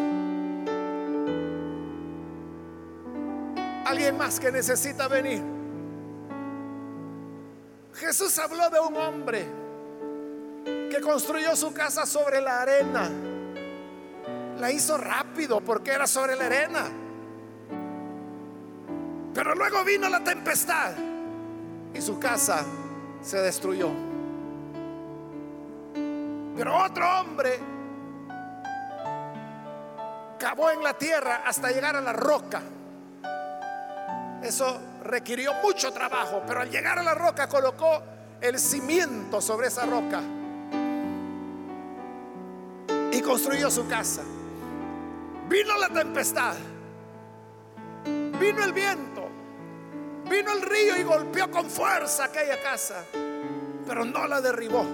Alguien 3.85 4.17
más 4.17 4.41
que 4.41 4.51
necesita 4.51 5.09
venir. 5.09 5.43
Jesús 7.95 8.39
habló 8.39 8.71
de 8.71 8.81
un 8.81 8.97
hombre 8.97 9.47
que 10.91 10.99
construyó 11.03 11.55
su 11.55 11.75
casa 11.75 12.07
sobre 12.07 12.41
la 12.41 12.63
arena. 12.63 13.11
La 14.59 14.73
hizo 14.73 14.97
rápido 14.97 15.61
porque 15.61 15.91
era 15.91 16.07
sobre 16.07 16.35
la 16.35 16.47
arena. 16.47 16.85
Pero 19.35 19.55
luego 19.55 19.85
vino 19.85 20.09
la 20.09 20.25
tempestad 20.25 20.93
y 21.93 22.01
su 22.01 22.19
casa 22.19 22.65
se 23.23 23.39
destruyó. 23.39 23.91
Pero 26.57 26.77
otro 26.85 27.21
hombre 27.21 27.59
cavó 30.39 30.71
en 30.71 30.83
la 30.83 30.95
tierra 30.95 31.43
hasta 31.45 31.71
llegar 31.71 31.97
a 31.97 32.01
la 32.01 32.13
roca. 32.13 32.63
Eso 34.43 34.81
requirió 35.03 35.55
mucho 35.63 35.93
trabajo, 35.93 36.43
pero 36.47 36.61
al 36.61 36.71
llegar 36.71 36.99
a 36.99 37.03
la 37.03 37.15
roca 37.15 37.49
colocó 37.49 38.03
el 38.41 38.59
cimiento 38.59 39.41
sobre 39.41 39.69
esa 39.69 39.87
roca 39.87 40.21
y 43.13 43.21
construyó 43.21 43.71
su 43.71 43.89
casa. 43.89 44.23
Vino 45.49 45.77
la 45.79 45.89
tempestad, 45.89 46.55
vino 48.05 48.65
el 48.65 48.73
viento, 48.73 49.16
vino 50.29 50.53
el 50.53 50.63
río 50.63 50.97
y 50.97 51.03
golpeó 51.03 51.51
con 51.51 51.69
fuerza 51.71 52.25
aquella 52.25 52.61
casa, 52.63 53.05
pero 53.87 54.05
no 54.05 54.27
la 54.27 54.41
derribó. 54.41 54.85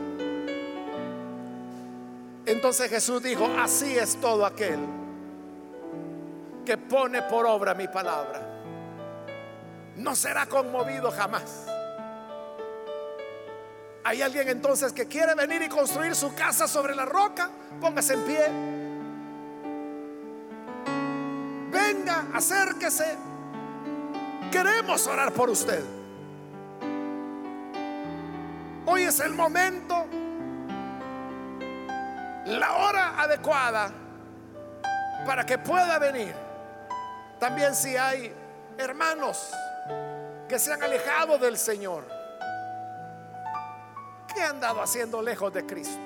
Entonces 2.44 2.90
Jesús 2.90 3.22
dijo, 3.22 3.48
así 3.58 3.96
es 3.96 4.16
todo 4.20 4.44
aquel 4.44 4.80
que 6.64 6.76
pone 6.76 7.22
por 7.22 7.46
obra 7.46 7.74
mi 7.74 7.88
palabra. 7.88 8.40
No 9.96 10.14
será 10.16 10.46
conmovido 10.46 11.10
jamás. 11.10 11.66
¿Hay 14.04 14.20
alguien 14.20 14.48
entonces 14.48 14.92
que 14.92 15.06
quiere 15.06 15.34
venir 15.34 15.62
y 15.62 15.68
construir 15.68 16.14
su 16.16 16.34
casa 16.34 16.66
sobre 16.66 16.94
la 16.94 17.04
roca? 17.04 17.50
Póngase 17.80 18.14
en 18.14 18.24
pie. 18.24 18.46
Venga, 21.70 22.26
acérquese. 22.34 23.31
Queremos 24.52 25.06
orar 25.06 25.32
por 25.32 25.50
usted. 25.50 25.82
Hoy 28.86 29.02
es 29.02 29.18
el 29.20 29.32
momento, 29.32 30.06
la 32.46 32.76
hora 32.76 33.20
adecuada 33.20 33.90
para 35.26 35.44
que 35.44 35.58
pueda 35.58 35.98
venir. 35.98 36.34
También 37.40 37.74
si 37.74 37.96
hay 37.96 38.32
hermanos 38.78 39.50
que 40.48 40.58
se 40.58 40.72
han 40.72 40.82
alejado 40.82 41.38
del 41.38 41.56
Señor 41.56 42.22
¿Qué 44.34 44.42
han 44.42 44.60
dado 44.60 44.80
haciendo 44.80 45.20
lejos 45.20 45.52
de 45.52 45.66
Cristo? 45.66 46.00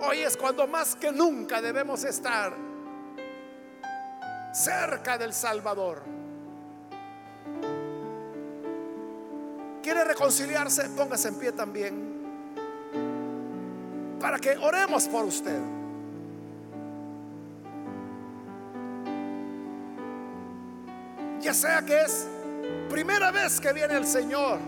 Hoy 0.00 0.20
es 0.20 0.36
cuando 0.36 0.66
más 0.66 0.94
que 0.94 1.10
nunca 1.10 1.60
debemos 1.60 2.04
estar 2.04 2.54
cerca 4.52 5.18
del 5.18 5.32
Salvador. 5.32 6.02
¿Quiere 9.84 10.02
reconciliarse? 10.02 10.88
Póngase 10.96 11.28
en 11.28 11.34
pie 11.34 11.52
también. 11.52 12.14
Para 14.18 14.38
que 14.38 14.56
oremos 14.56 15.06
por 15.08 15.26
usted. 15.26 15.60
Ya 21.38 21.52
sea 21.52 21.82
que 21.82 22.00
es 22.00 22.26
primera 22.88 23.30
vez 23.30 23.60
que 23.60 23.74
viene 23.74 23.94
el 23.98 24.06
Señor 24.06 24.58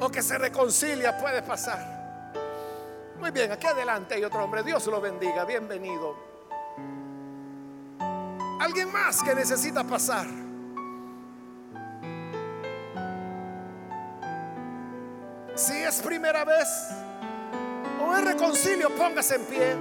o 0.00 0.08
que 0.08 0.22
se 0.22 0.38
reconcilia 0.38 1.18
puede 1.18 1.42
pasar. 1.42 2.32
Muy 3.20 3.30
bien, 3.30 3.52
aquí 3.52 3.66
adelante 3.66 4.14
hay 4.14 4.24
otro 4.24 4.42
hombre. 4.42 4.62
Dios 4.62 4.86
lo 4.86 5.02
bendiga. 5.02 5.44
Bienvenido. 5.44 6.16
Alguien 8.58 8.90
más 8.90 9.22
que 9.22 9.34
necesita 9.34 9.84
pasar. 9.84 10.47
Si 15.58 15.74
es 15.74 16.00
primera 16.02 16.44
vez 16.44 16.68
o 18.00 18.14
es 18.14 18.24
reconcilio, 18.24 18.94
póngase 18.94 19.34
en 19.34 19.44
pie. 19.44 19.76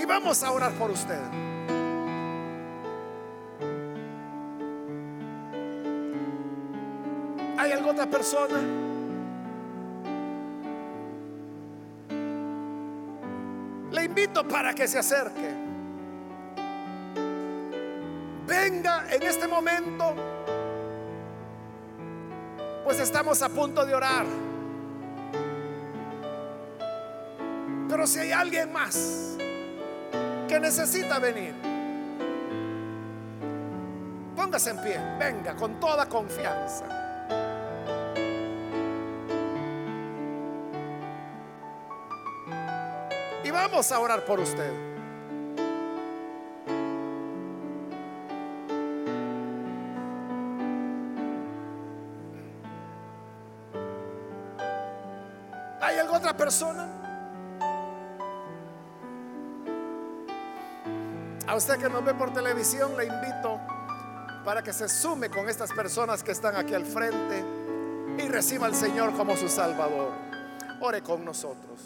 Y 0.00 0.06
vamos 0.06 0.44
a 0.44 0.52
orar 0.52 0.70
por 0.74 0.92
usted. 0.92 1.18
¿Hay 7.58 7.72
alguna 7.72 7.90
otra 7.90 8.06
persona? 8.06 8.60
Le 13.90 14.04
invito 14.04 14.46
para 14.46 14.72
que 14.72 14.86
se 14.86 15.00
acerque. 15.00 15.52
Venga 18.46 19.06
en 19.10 19.22
este 19.24 19.48
momento, 19.48 20.14
pues 22.84 23.00
estamos 23.00 23.42
a 23.42 23.48
punto 23.48 23.84
de 23.84 23.94
orar. 23.94 24.26
Pero 27.88 28.06
si 28.06 28.20
hay 28.20 28.32
alguien 28.32 28.72
más 28.72 29.36
que 30.48 30.60
necesita 30.60 31.18
venir, 31.18 31.54
póngase 34.36 34.70
en 34.70 34.82
pie, 34.82 35.00
venga 35.18 35.54
con 35.56 35.80
toda 35.80 36.08
confianza. 36.08 37.04
vamos 43.54 43.90
a 43.92 43.98
orar 44.00 44.24
por 44.24 44.40
usted. 44.40 44.93
Persona? 56.32 56.88
A 61.46 61.54
usted 61.56 61.78
que 61.78 61.88
nos 61.90 62.04
ve 62.04 62.14
por 62.14 62.32
televisión 62.32 62.96
le 62.96 63.04
invito 63.04 63.60
para 64.44 64.62
que 64.62 64.72
se 64.72 64.88
sume 64.88 65.28
con 65.28 65.48
estas 65.48 65.72
personas 65.72 66.22
que 66.22 66.32
están 66.32 66.56
aquí 66.56 66.74
al 66.74 66.86
frente 66.86 67.44
y 68.18 68.28
reciba 68.28 68.66
al 68.66 68.74
Señor 68.74 69.14
como 69.14 69.36
su 69.36 69.48
Salvador. 69.48 70.12
Ore 70.80 71.02
con 71.02 71.24
nosotros. 71.24 71.80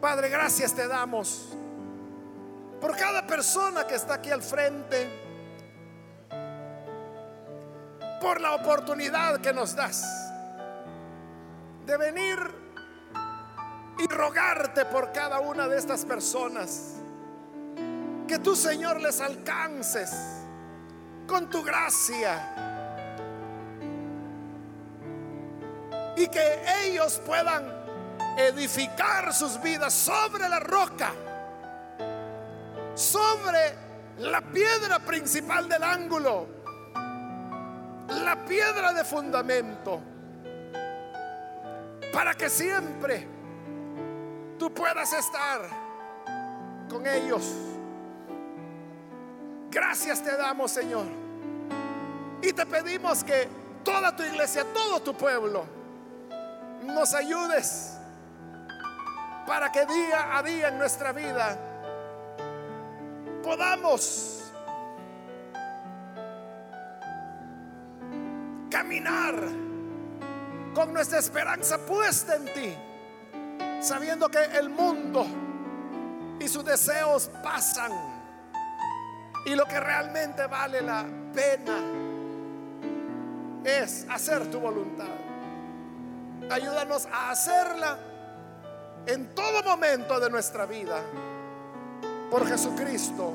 Padre, 0.00 0.28
gracias 0.28 0.74
te 0.74 0.88
damos 0.88 1.48
por 2.80 2.96
cada 2.96 3.26
persona 3.26 3.86
que 3.86 3.94
está 3.94 4.14
aquí 4.14 4.30
al 4.30 4.42
frente, 4.42 5.08
por 8.20 8.40
la 8.40 8.54
oportunidad 8.54 9.40
que 9.40 9.52
nos 9.52 9.76
das 9.76 10.02
de 11.84 11.96
venir 11.96 12.59
rogarte 14.20 14.84
por 14.84 15.12
cada 15.12 15.40
una 15.40 15.66
de 15.66 15.78
estas 15.78 16.04
personas. 16.04 16.96
Que 18.28 18.38
tú, 18.38 18.54
Señor, 18.54 19.00
les 19.00 19.20
alcances 19.20 20.10
con 21.26 21.48
tu 21.48 21.62
gracia. 21.62 22.54
Y 26.16 26.26
que 26.28 26.62
ellos 26.84 27.20
puedan 27.24 27.64
edificar 28.36 29.32
sus 29.32 29.60
vidas 29.62 29.94
sobre 29.94 30.48
la 30.48 30.60
roca, 30.60 31.12
sobre 32.94 33.74
la 34.18 34.42
piedra 34.42 34.98
principal 34.98 35.66
del 35.66 35.82
ángulo, 35.82 36.46
la 38.06 38.44
piedra 38.46 38.92
de 38.92 39.02
fundamento, 39.02 40.02
para 42.12 42.34
que 42.34 42.50
siempre 42.50 43.39
tú 44.60 44.72
puedas 44.72 45.10
estar 45.14 45.62
con 46.90 47.06
ellos. 47.06 47.42
Gracias 49.70 50.22
te 50.22 50.36
damos, 50.36 50.70
Señor. 50.70 51.06
Y 52.42 52.52
te 52.52 52.66
pedimos 52.66 53.24
que 53.24 53.48
toda 53.82 54.14
tu 54.14 54.22
iglesia, 54.22 54.66
todo 54.74 55.00
tu 55.00 55.14
pueblo, 55.14 55.64
nos 56.82 57.14
ayudes 57.14 57.96
para 59.46 59.72
que 59.72 59.86
día 59.86 60.36
a 60.36 60.42
día 60.42 60.68
en 60.68 60.78
nuestra 60.78 61.12
vida 61.12 61.56
podamos 63.42 64.52
caminar 68.70 69.34
con 70.74 70.92
nuestra 70.92 71.18
esperanza 71.18 71.78
puesta 71.78 72.36
en 72.36 72.44
ti, 72.52 72.89
sabiendo 73.80 74.28
que 74.28 74.42
el 74.58 74.68
mundo 74.68 75.26
y 76.38 76.48
sus 76.48 76.64
deseos 76.64 77.30
pasan 77.42 77.92
y 79.46 79.54
lo 79.54 79.64
que 79.64 79.80
realmente 79.80 80.46
vale 80.46 80.82
la 80.82 81.04
pena 81.34 81.78
es 83.64 84.06
hacer 84.10 84.50
tu 84.50 84.60
voluntad. 84.60 85.06
Ayúdanos 86.50 87.06
a 87.06 87.30
hacerla 87.30 87.98
en 89.06 89.34
todo 89.34 89.62
momento 89.62 90.20
de 90.20 90.30
nuestra 90.30 90.66
vida. 90.66 91.00
Por 92.30 92.46
Jesucristo, 92.46 93.34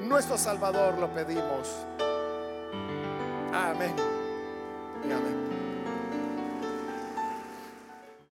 nuestro 0.00 0.38
Salvador, 0.38 0.98
lo 0.98 1.12
pedimos. 1.12 1.86
Amén. 3.52 3.94
Y 5.04 5.12
amén. 5.12 5.55